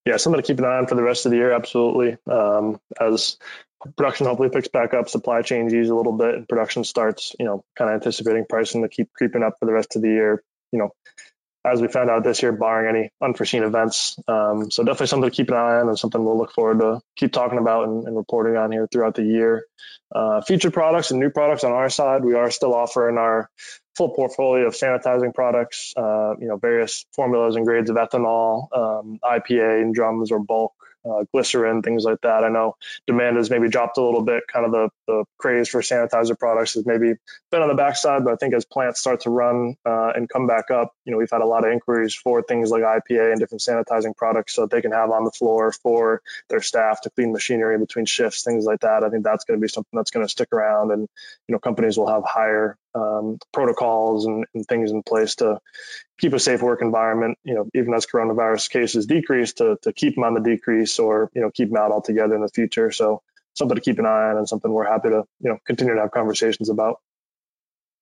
[0.05, 1.53] Yeah, something to keep an eye on for the rest of the year.
[1.53, 2.17] Absolutely.
[2.31, 3.39] Um, as
[3.97, 7.45] production hopefully picks back up, supply chains ease a little bit, and production starts, you
[7.45, 10.43] know, kind of anticipating pricing to keep creeping up for the rest of the year.
[10.71, 10.91] You know,
[11.67, 14.17] as we found out this year, barring any unforeseen events.
[14.29, 17.01] Um, so definitely something to keep an eye on and something we'll look forward to
[17.17, 19.65] keep talking about and, and reporting on here throughout the year.
[20.15, 23.51] Uh, featured products and new products on our side, we are still offering our
[23.97, 29.19] full portfolio of sanitizing products, uh, you know, various formulas and grades of ethanol, um,
[29.25, 30.73] IPA and drums or bulk
[31.07, 32.45] uh, glycerin, things like that.
[32.45, 32.77] I know
[33.07, 34.45] demand has maybe dropped a little bit.
[34.53, 37.15] Kind of the, the craze for sanitizer products has maybe
[37.51, 40.47] been on the backside, but I think as plants start to run uh, and come
[40.47, 43.41] back up, you know, we've had a lot of inquiries for things like IPA and
[43.41, 47.11] different sanitizing products so that they can have on the floor for their staff to
[47.11, 49.05] clean machinery between shifts, things like that.
[49.05, 51.09] I think that's going to be something that's going to stick around, and
[51.49, 55.61] you know, companies will have higher um, protocols and, and, things in place to
[56.19, 60.15] keep a safe work environment, you know, even as coronavirus cases decrease to, to keep
[60.15, 62.91] them on the decrease or, you know, keep them out altogether in the future.
[62.91, 63.23] So
[63.57, 66.01] something to keep an eye on and something we're happy to, you know, continue to
[66.01, 67.01] have conversations about.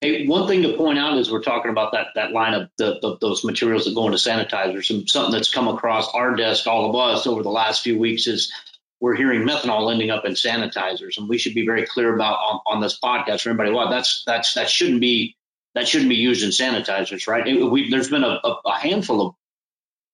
[0.00, 2.98] Hey, one thing to point out is we're talking about that that line of the,
[3.00, 4.90] the, those materials that go into sanitizers.
[4.90, 8.26] And something that's come across our desk, all of us, over the last few weeks
[8.26, 8.52] is
[9.00, 12.60] we're hearing methanol ending up in sanitizers, and we should be very clear about on,
[12.66, 13.70] on this podcast for everybody.
[13.70, 15.36] Well, that's that's that shouldn't be
[15.74, 17.46] that shouldn't be used in sanitizers, right?
[17.46, 19.34] It, we, there's been a, a, handful of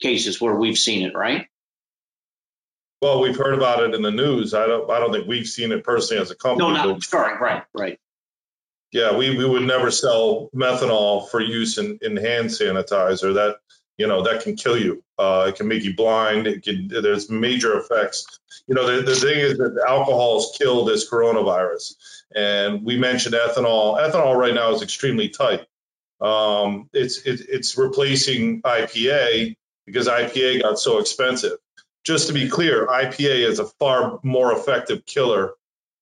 [0.00, 1.46] cases where we've seen it, right?
[3.02, 4.52] Well, we've heard about it in the news.
[4.52, 4.90] I don't.
[4.90, 6.68] I don't think we've seen it personally as a company.
[6.68, 7.38] No, not sorry.
[7.38, 7.98] Right, right.
[8.92, 13.34] Yeah, we, we would never sell methanol for use in, in hand sanitizer.
[13.34, 13.56] That
[13.96, 15.02] you know that can kill you.
[15.18, 16.46] Uh, it can make you blind.
[16.46, 16.88] It can.
[16.88, 18.38] There's major effects.
[18.66, 21.94] You know, the, the thing is that alcohol has killed this coronavirus.
[22.34, 23.98] And we mentioned ethanol.
[23.98, 25.66] Ethanol right now is extremely tight.
[26.20, 31.58] Um, it's it, it's replacing IPA because IPA got so expensive.
[32.04, 35.52] Just to be clear, IPA is a far more effective killer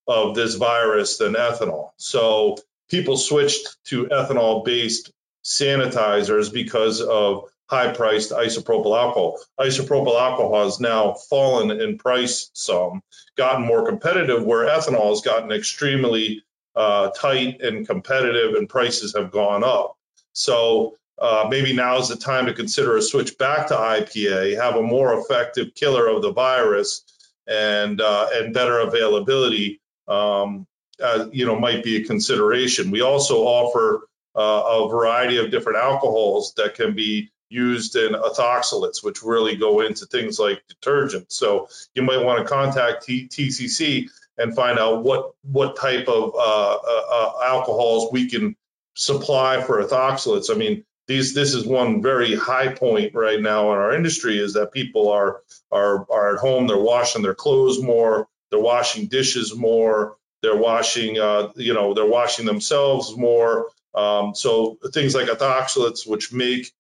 [0.07, 1.91] of this virus than ethanol.
[1.97, 2.57] So
[2.89, 5.13] people switched to ethanol-based
[5.45, 9.39] sanitizers because of high-priced isopropyl alcohol.
[9.61, 13.03] Isopropyl alcohol has now fallen in price some,
[13.37, 19.31] gotten more competitive, where ethanol has gotten extremely uh, tight and competitive, and prices have
[19.31, 19.97] gone up.
[20.33, 24.77] So uh, maybe now is the time to consider a switch back to IPA, have
[24.77, 27.03] a more effective killer of the virus,
[27.47, 29.81] and uh, and better availability.
[30.07, 30.67] Um,
[31.03, 32.91] uh, you know, might be a consideration.
[32.91, 39.03] We also offer uh, a variety of different alcohols that can be used in ethoxylates,
[39.03, 41.33] which really go into things like detergent.
[41.33, 46.35] So you might want to contact T- TCC and find out what what type of
[46.35, 48.57] uh, uh, alcohols we can
[48.95, 50.51] supply for ethoxylates.
[50.51, 54.55] I mean, these this is one very high point right now in our industry is
[54.55, 55.41] that people are
[55.73, 61.19] are are at home, they're washing their clothes more, they're washing dishes more, they're washing
[61.19, 63.71] uh, you know they're washing themselves more.
[63.95, 66.73] Um, so things like ethoxylates, which make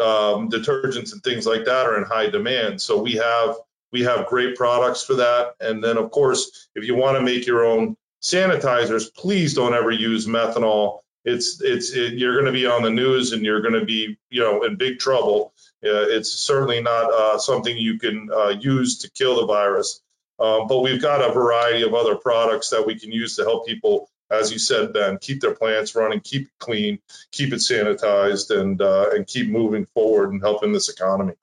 [0.00, 2.80] um, detergents and things like that are in high demand.
[2.80, 3.56] So we have
[3.92, 5.54] we have great products for that.
[5.60, 9.90] And then of course, if you want to make your own sanitizers, please don't ever
[9.90, 11.00] use methanol.
[11.24, 14.18] It's it's it, you're going to be on the news and you're going to be
[14.30, 15.54] you know in big trouble.
[15.84, 20.00] Uh, it's certainly not uh, something you can uh, use to kill the virus.
[20.38, 23.66] Um, but we've got a variety of other products that we can use to help
[23.66, 26.98] people as you said, Ben, keep their plants running, keep it clean,
[27.30, 31.34] keep it sanitized, and uh, and keep moving forward and helping this economy.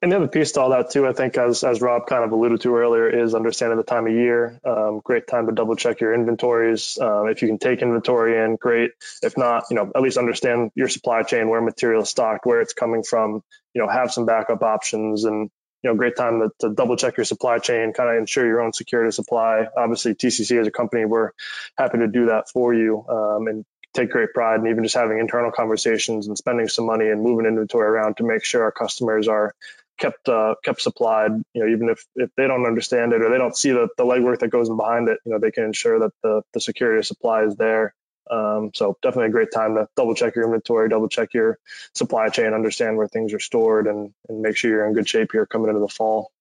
[0.00, 2.32] And the other piece to all that too, I think, as as Robb kind of
[2.32, 4.60] alluded to earlier, is understanding the time of year.
[4.64, 6.98] Um, great time to double check your inventories.
[7.00, 8.92] Um, if you can take inventory in, great.
[9.22, 12.60] If not, you know, at least understand your supply chain, where material is stocked, where
[12.60, 13.42] it's coming from.
[13.74, 15.50] You know, have some backup options, and
[15.82, 18.60] you know, great time to, to double check your supply chain, kind of ensure your
[18.60, 19.66] own security supply.
[19.76, 21.32] Obviously, TCC as a company, we're
[21.76, 23.64] happy to do that for you um, and
[23.96, 27.46] take great pride in even just having internal conversations and spending some money and moving
[27.46, 29.54] inventory around to make sure our customers are
[29.98, 31.32] kept uh, kept supplied.
[31.54, 34.04] You know, even if, if they don't understand it or they don't see the, the
[34.04, 37.06] legwork that goes behind it, you know, they can ensure that the, the security of
[37.06, 37.94] supply is there
[38.30, 41.58] um, so definitely a great time to double check your inventory, double check your
[41.94, 45.30] supply chain, understand where things are stored, and, and make sure you're in good shape
[45.32, 46.32] here coming into the fall.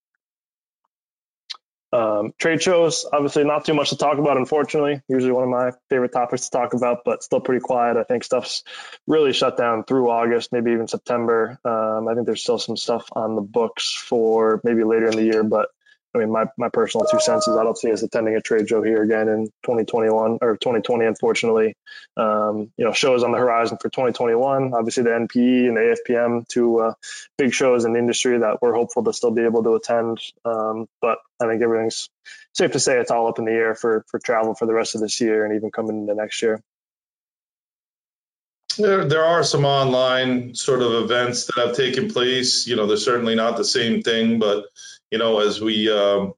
[1.96, 5.02] Um, trade shows, obviously not too much to talk about, unfortunately.
[5.08, 7.96] Usually one of my favorite topics to talk about, but still pretty quiet.
[7.96, 8.64] I think stuff's
[9.08, 11.58] really shut down through August, maybe even September.
[11.64, 15.24] Um, I think there's still some stuff on the books for maybe later in the
[15.24, 15.70] year, but
[16.16, 18.70] I mean, my, my personal two cents is I don't see us attending a trade
[18.70, 21.76] show here again in 2021 or 2020, unfortunately.
[22.16, 26.48] Um, you know, shows on the horizon for 2021, obviously the NPE and the AFPM,
[26.48, 26.94] two uh,
[27.38, 30.20] big shows in the industry that we're hopeful to still be able to attend.
[30.46, 32.10] Um, but I think everything's
[32.54, 34.96] safe to say it's all up in the air for, for travel for the rest
[34.96, 36.62] of this year and even coming into next year.
[38.78, 42.68] There, there are some online sort of events that have taken place.
[42.68, 44.66] You know, they're certainly not the same thing, but
[45.16, 46.34] you know, as we um,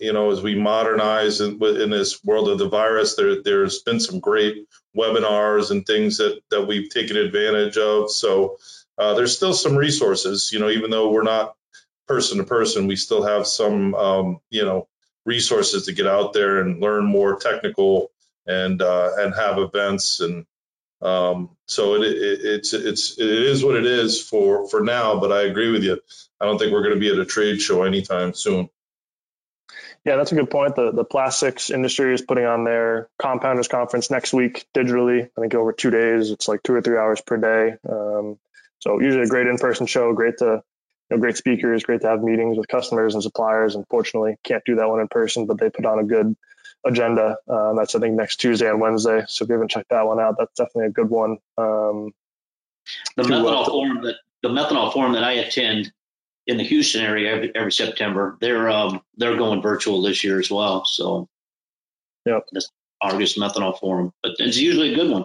[0.00, 4.00] you know, as we modernize in, in, this world of the virus, there there's been
[4.00, 4.66] some great
[4.96, 8.10] webinars and things that that we've taken advantage of.
[8.10, 8.56] So
[8.98, 10.50] uh, there's still some resources.
[10.52, 11.54] You know, even though we're not
[12.08, 14.88] person to person, we still have some um, you know
[15.24, 18.10] resources to get out there and learn more technical
[18.48, 20.44] and uh, and have events and
[21.00, 25.20] um, so it, it, it's it's it is what it is for for now.
[25.20, 26.00] But I agree with you.
[26.40, 28.68] I don't think we're going to be at a trade show anytime soon.
[30.04, 30.74] Yeah, that's a good point.
[30.74, 35.28] The the plastics industry is putting on their compounders conference next week digitally.
[35.36, 36.30] I think over two days.
[36.30, 37.76] It's like two or three hours per day.
[37.88, 38.38] Um,
[38.80, 40.12] so usually a great in person show.
[40.14, 40.62] Great to
[41.10, 41.84] you know, great speakers.
[41.84, 43.74] Great to have meetings with customers and suppliers.
[43.76, 46.36] Unfortunately, can't do that one in person, but they put on a good
[46.86, 47.36] agenda.
[47.48, 49.24] Um, that's I think next Tuesday and Wednesday.
[49.28, 51.38] So if you haven't checked that one out, that's definitely a good one.
[51.56, 52.12] Um,
[53.16, 55.92] the methanol forum that the methanol forum that I attend
[56.46, 60.50] in the Houston area every, every September, they're um, they're going virtual this year as
[60.50, 60.84] well.
[60.84, 61.28] So,
[62.24, 62.70] yep, this
[63.00, 65.24] August methanol forum, but it's usually a good one.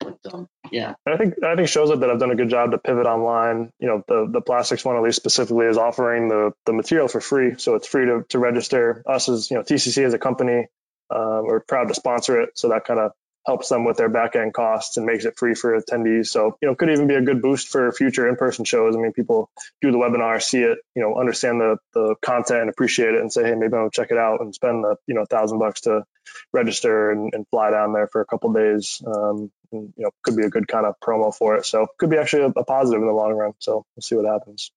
[0.00, 2.72] But um, yeah, I think I think shows up that I've done a good job
[2.72, 3.72] to pivot online.
[3.78, 7.20] You know, the the plastics one at least specifically is offering the the material for
[7.20, 9.02] free, so it's free to to register.
[9.06, 10.66] Us as you know TCC as a company
[11.10, 12.50] um, we're proud to sponsor it.
[12.54, 13.12] So that kind of
[13.46, 16.28] helps them with their back end costs and makes it free for attendees.
[16.28, 18.96] So, you know, could even be a good boost for future in person shows.
[18.96, 19.50] I mean, people
[19.82, 23.32] do the webinar, see it, you know, understand the, the content and appreciate it and
[23.32, 25.82] say, hey, maybe I'll check it out and spend the, you know, a thousand bucks
[25.82, 26.04] to
[26.52, 29.02] register and, and, fly down there for a couple days.
[29.06, 31.66] Um, and, you know, could be a good kind of promo for it.
[31.66, 33.52] So could be actually a, a positive in the long run.
[33.58, 34.70] So we'll see what happens.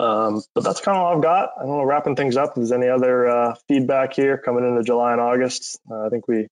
[0.00, 1.50] Um, but that's kind of all I've got.
[1.58, 2.50] I don't know, wrapping things up.
[2.50, 6.28] If there's any other uh, feedback here coming into July and August, uh, I think
[6.28, 6.46] we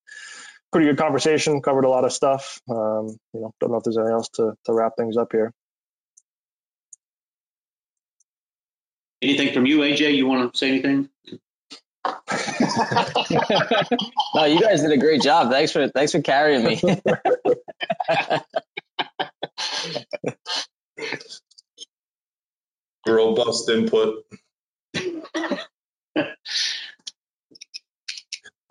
[0.73, 2.61] pretty good conversation, covered a lot of stuff.
[2.69, 5.53] Um, you know, don't know if there's anything else to, to wrap things up here.
[9.23, 10.17] Anything from you, AJ?
[10.17, 11.09] You want to say anything?
[14.35, 15.51] no, you guys did a great job.
[15.51, 16.81] Thanks for thanks for carrying me.
[23.09, 24.25] robust input.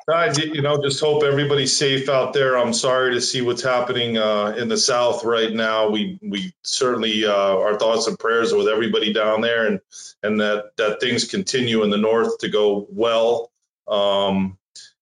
[0.07, 2.57] I, you know, just hope everybody's safe out there.
[2.57, 5.89] I'm sorry to see what's happening uh, in the South right now.
[5.89, 9.79] We we certainly uh, our thoughts and prayers are with everybody down there, and
[10.21, 13.51] and that that things continue in the North to go well.
[13.87, 14.59] Um,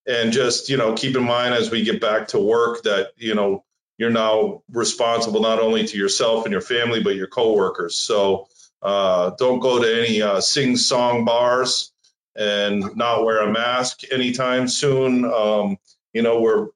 [0.08, 3.36] and just you know, keep in mind as we get back to work that you
[3.36, 3.66] know
[3.98, 7.98] you're now responsible not only to yourself and your family but your coworkers.
[7.98, 8.48] So
[8.84, 11.92] uh, don't go to any uh, sing song bars
[12.36, 15.26] and not wear a mask anytime soon.
[15.26, 15.78] Um,
[16.14, 16.68] you know, we're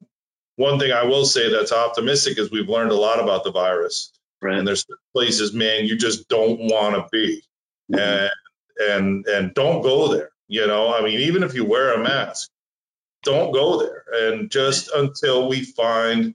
[0.56, 4.12] one thing I will say that's optimistic is we've learned a lot about the virus.
[4.40, 4.56] Right.
[4.56, 7.42] And there's places, man, you just don't want to be,
[7.92, 7.98] mm-hmm.
[7.98, 8.30] and
[8.78, 10.30] and and don't go there.
[10.46, 12.48] You know, I mean, even if you wear a mask,
[13.22, 14.04] don't go there.
[14.12, 16.34] And just until we find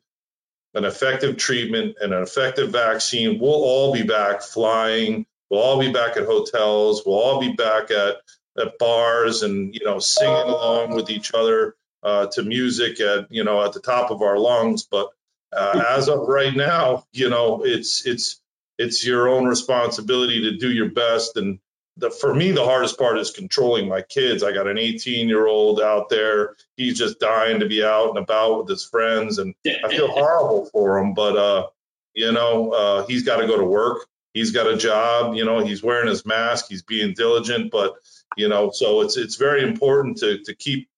[0.74, 5.92] an effective treatment and an effective vaccine, we'll all be back flying, We'll all be
[5.92, 7.04] back at hotels.
[7.06, 8.16] We'll all be back at,
[8.60, 13.44] at bars and, you know, singing along with each other uh, to music at, you
[13.44, 14.88] know, at the top of our lungs.
[14.90, 15.10] But
[15.56, 18.42] uh, as of right now, you know, it's, it's,
[18.80, 21.38] it's your own responsibility to do your best.
[21.38, 21.60] And
[21.98, 24.42] the, for me, the hardest part is controlling my kids.
[24.42, 26.56] I got an 18 year old out there.
[26.78, 29.38] He's just dying to be out and about with his friends.
[29.38, 31.68] And I feel horrible for him, but, uh,
[32.16, 35.64] you know, uh, he's got to go to work he's got a job, you know,
[35.64, 37.94] he's wearing his mask, he's being diligent, but
[38.36, 40.90] you know, so it's it's very important to to keep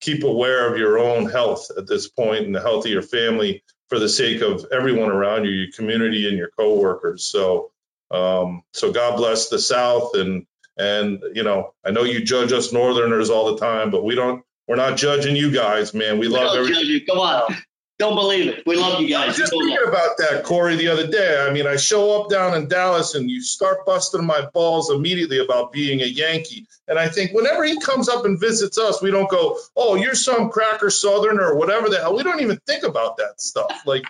[0.00, 3.62] keep aware of your own health at this point and the health of your family
[3.88, 7.24] for the sake of everyone around you, your community and your coworkers.
[7.24, 7.70] So
[8.10, 12.72] um, so God bless the South and and you know, I know you judge us
[12.72, 14.44] Northerners all the time, but we don't.
[14.66, 16.18] We're not judging you guys, man.
[16.18, 17.04] We, we love everything.
[17.06, 17.56] Come on.
[18.00, 18.62] Don't believe it.
[18.64, 19.24] We love you guys.
[19.24, 21.44] I was just thinking about that, Cory, the other day.
[21.46, 25.38] I mean, I show up down in Dallas and you start busting my balls immediately
[25.38, 26.66] about being a Yankee.
[26.88, 30.14] And I think whenever he comes up and visits us, we don't go, oh, you're
[30.14, 32.16] some cracker Southerner or whatever the hell.
[32.16, 33.82] We don't even think about that stuff.
[33.84, 34.04] Like,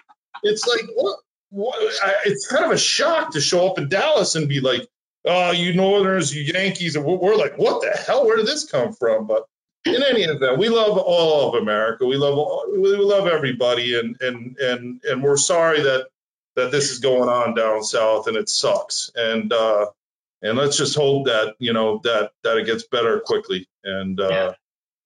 [0.45, 1.18] it's like, what?
[1.49, 1.76] what?
[2.01, 4.88] I, it's kind of a shock to show up in Dallas and be like,
[5.24, 8.24] oh, you Northerners, you Yankees, and we're, we're like, what the hell?
[8.24, 9.26] Where did this come from?
[9.26, 9.47] But
[9.87, 12.07] in any event, we love all of America.
[12.07, 16.09] We love all, we love everybody, and and and and we're sorry that
[16.57, 19.11] that this is going on down south, and it sucks.
[19.14, 19.87] And uh,
[20.43, 23.68] and let's just hope that you know that that it gets better quickly.
[23.85, 24.53] And uh, yeah.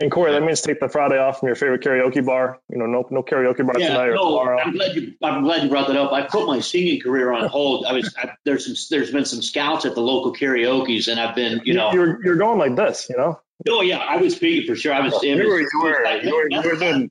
[0.01, 2.59] And Cory, that means take the Friday off from your favorite karaoke bar.
[2.69, 4.59] You know, no no karaoke bar yeah, tonight or no, tomorrow.
[4.59, 6.13] I'm glad you I'm glad you brought that up.
[6.13, 7.87] I put my singing career on hold.
[7.87, 11.37] I was I, there's some there's been some scouts at the local karaoke's, and I've
[11.37, 13.41] been you know you're you're going like this, you know.
[13.69, 14.93] Oh yeah, I was speaking for sure.
[14.93, 15.23] I was.
[15.23, 17.11] You were, you were, you were, you were doing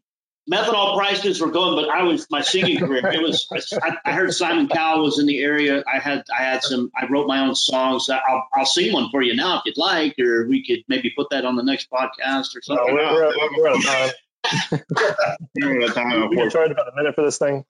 [0.51, 3.05] methanol prices were going, but I was my singing career.
[3.07, 3.47] It was.
[3.81, 5.83] I, I, heard Simon Cowell was in the area.
[5.91, 6.91] I had I had some.
[6.95, 8.09] I wrote my own songs.
[8.09, 11.29] I'll I'll sing one for you now if you'd like, or we could maybe put
[11.31, 12.87] that on the next podcast or something.
[12.87, 14.81] No, we're, we're, we're out of time.
[15.55, 16.29] we're out of time.
[16.29, 17.65] We can charge about a minute for this thing.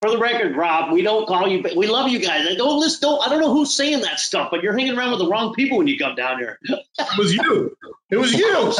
[0.00, 1.62] For the record, Robb, we don't call you.
[1.76, 2.46] We love you guys.
[2.48, 3.00] I don't listen.
[3.02, 3.20] Don't.
[3.24, 5.76] I don't know who's saying that stuff, but you're hanging around with the wrong people
[5.76, 6.58] when you come down here.
[6.64, 7.76] It was you.
[8.10, 8.56] It was you.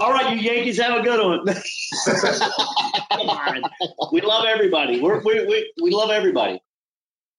[0.00, 1.46] All right, you Yankees, have a good one.
[3.12, 3.62] Come on.
[4.12, 5.00] We love everybody.
[5.00, 6.60] We're, we we we love everybody.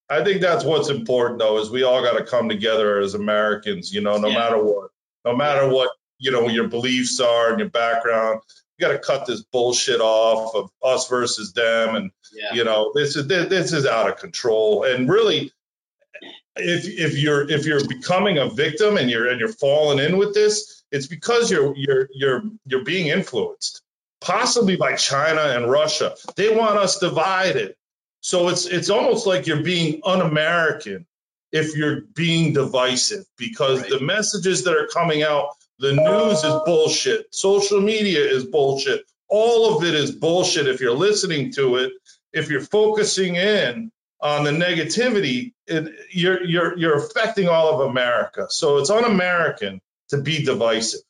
[0.09, 3.93] I think that's what's important, though, is we all got to come together as Americans.
[3.93, 4.35] You know, no Yeah.
[4.39, 4.89] matter what,
[5.25, 8.39] no matter what, you know, your beliefs are and your background.
[8.77, 12.53] You got to cut this bullshit off of us versus them, and Yeah.
[12.55, 14.83] you know this is this is out of control.
[14.85, 15.51] And really,
[16.57, 20.33] if if you're if you're becoming a victim and you're and you're falling in with
[20.33, 23.81] this, it's because you're you're you're you're being influenced,
[24.21, 26.15] possibly by China and Russia.
[26.35, 27.75] They want us divided.
[28.21, 31.05] So it's it's almost like you're being un-American
[31.51, 33.89] if you're being divisive because Right.
[33.91, 35.49] the messages that are coming out,
[35.79, 40.67] the news is bullshit, social media is bullshit, all of it is bullshit.
[40.67, 41.93] If you're listening to it,
[42.33, 48.47] if you're focusing in on the negativity, it, you're you're you're affecting all of America.
[48.49, 51.01] So it's un-American to be divisive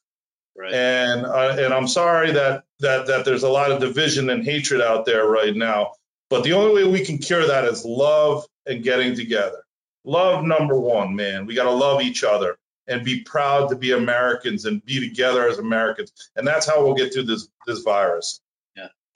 [0.58, 0.74] Right.
[0.74, 4.82] and uh, and I'm sorry that that that there's a lot of division and hatred
[4.82, 5.94] out there right now.
[6.30, 9.64] But the only way we can cure that is love and getting together.
[10.06, 11.46] Love number one, man.
[11.46, 12.58] We got to love each other
[12.88, 16.12] and be proud to be Americans and be together as Americans.
[16.36, 18.42] And that's how we'll get through this this virus.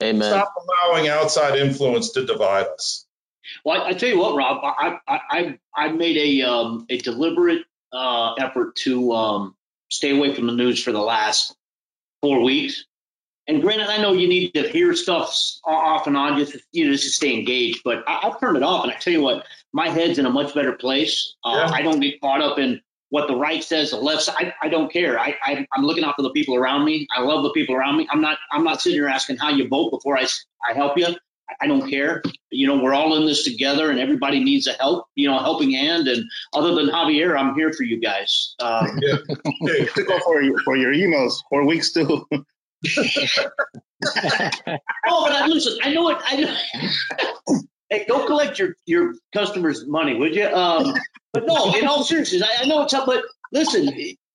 [0.02, 0.30] Amen.
[0.30, 3.06] Stop allowing outside influence to divide us.
[3.64, 6.98] Well, I, I tell you what, Robb, I I I, I made a um, a
[6.98, 9.56] deliberate uh, effort to um,
[9.90, 11.54] stay away from the news for the last
[12.22, 12.84] four weeks.
[13.46, 16.92] And granted, I know you need to hear stuff off and on just you know
[16.92, 17.82] just to stay engaged.
[17.84, 20.30] But I, I've turned it off, and I tell you what, my head's in a
[20.30, 21.34] much better place.
[21.44, 21.74] Uh, Yeah.
[21.74, 22.80] I don't get caught up in
[23.10, 24.34] what the right says, the left side.
[24.38, 25.18] I, I don't care.
[25.18, 27.06] I, I I'm looking out for the people around me.
[27.14, 28.08] I love the people around me.
[28.10, 30.26] I'm not I'm not sitting here asking how you vote before I,
[30.68, 31.08] I help you.
[31.60, 32.22] I don't care.
[32.50, 35.06] You know, we're all in this together, and everybody needs a help.
[35.16, 36.06] You know, a helping hand.
[36.08, 38.54] And other than Javier, I'm here for you guys.
[38.60, 39.16] Um, Yeah.
[39.62, 42.26] Hey, to go for your, for your emails for weeks too.
[42.30, 42.40] oh,
[44.66, 46.18] but I, listen, I know it.
[46.24, 46.56] I know.
[47.90, 50.46] hey, go collect your your customers' money, would you?
[50.46, 50.94] Um,
[51.32, 53.06] but no, in all seriousness, I, I know it's up.
[53.06, 53.90] But listen,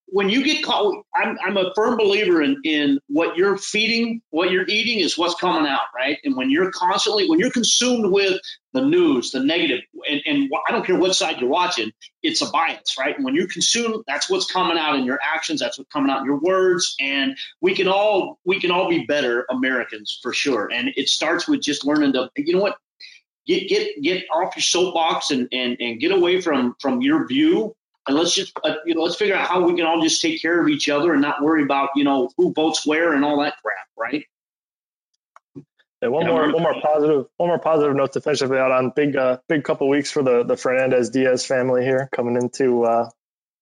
[0.08, 4.51] when you get caught, I'm I'm a firm believer in in what you're feeding, what
[4.51, 6.18] you're eating is what's coming out, right?
[6.24, 8.39] And when you're constantly when you're consumed with
[8.74, 11.91] the news, the negative, and and I don't care what side you're watching,
[12.22, 13.16] it's a bias, right?
[13.16, 16.20] And when you consume, that's what's coming out in your actions, that's what's coming out
[16.20, 20.70] in your words, and we can all we can all be better Americans for sure.
[20.72, 22.78] And it starts with just learning to, you know what,
[23.46, 27.76] get get get off your soapbox and and and get away from from your view.
[28.08, 30.41] And let's just uh, you know let's figure out how we can all just take
[30.41, 33.41] care of each other and not worry about you know who votes where and all
[33.41, 34.26] that crap, right?
[36.02, 38.72] Yeah, one Yeah, more, one more positive, one more positive note to finish up out
[38.72, 38.91] on.
[38.96, 43.10] Big, uh, big couple weeks for the the Fernandez Diaz family here, coming into uh,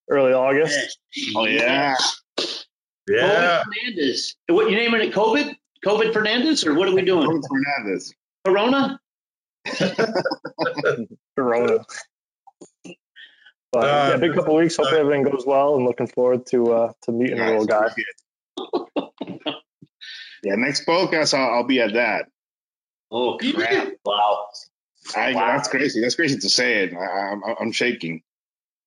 [0.10, 1.00] early August.
[1.36, 1.96] Oh yeah.
[3.08, 3.62] yeah.
[3.62, 4.36] COVID Fernandez.
[4.48, 5.14] What you naming it?
[5.14, 5.56] COVID?
[5.86, 7.26] COVID Fernandez, or what are we doing?
[7.26, 8.14] Jordan Fernandez.
[8.46, 9.00] Corona?
[11.36, 11.86] Corona.
[13.72, 14.76] But Uh, yeah, big couple weeks.
[14.78, 17.90] Hopefully everything goes well, and looking forward to uh, to meeting the little guy.
[20.44, 22.26] Yeah, next podcast I'll, I'll be at that.
[23.10, 23.94] Oh crap!
[24.06, 24.48] Wow.
[25.16, 25.56] I, Wow.
[25.56, 26.02] That's crazy.
[26.02, 26.94] That's crazy to say it.
[26.94, 28.24] I, I'm, I'm shaking.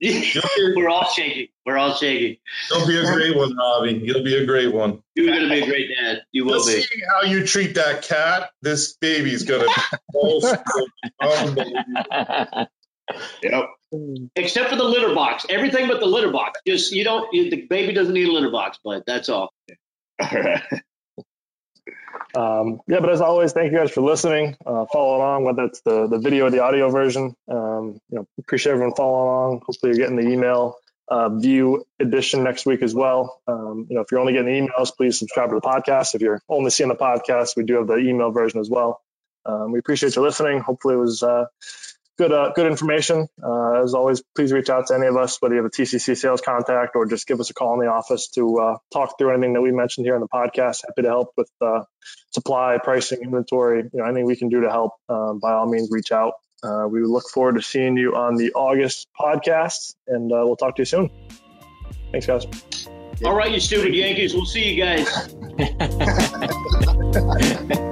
[0.02, 1.48] We're all shaking.
[1.64, 2.36] We're all shaking.
[2.70, 4.00] You'll be a great one, Robbie.
[4.04, 5.02] You'll be a great one.
[5.14, 6.22] You're gonna be a great dad.
[6.32, 6.72] You will Just be.
[6.82, 10.42] seeing how you treat that cat, this baby's gonna be
[11.22, 12.66] unbelievable.
[13.42, 13.64] Yep.
[14.34, 15.46] Except for the litter box.
[15.48, 16.60] Everything but the litter box.
[16.66, 17.32] Just you don't.
[17.32, 19.52] You, the baby doesn't need a litter box, but that's all.
[20.20, 20.62] All right.
[22.34, 24.56] Um, yeah, but as always, thank you guys for listening.
[24.64, 27.34] Uh, follow along, whether it's the, the video or the audio version.
[27.48, 29.62] Um, you know, appreciate everyone following along.
[29.66, 30.76] Hopefully, you're getting the email
[31.08, 33.40] uh, view edition next week as well.
[33.46, 36.14] Um, you know, if you're only getting emails, please subscribe to the podcast.
[36.14, 39.00] If you're only seeing the podcast, we do have the email version as well.
[39.44, 40.60] Um, we appreciate you listening.
[40.60, 41.46] Hopefully, it was uh,
[42.16, 43.28] good uh, good information.
[43.42, 46.16] Uh, as always, please reach out to any of us, whether you have a TCC
[46.16, 49.32] sales contact or just give us a call in the office to uh, talk through
[49.32, 50.82] anything that we mentioned here in the podcast.
[50.86, 51.82] Happy to help with uh,
[52.32, 53.82] supply, pricing, inventory.
[53.92, 54.92] You know, anything we can do to help.
[55.08, 56.34] Um, by all means, reach out.
[56.62, 60.76] Uh, we look forward to seeing you on the August podcast, and uh, we'll talk
[60.76, 61.10] to you soon.
[62.12, 62.46] Thanks, guys.
[63.24, 64.34] All right, you stupid Yankees.
[64.34, 65.34] We'll see you guys.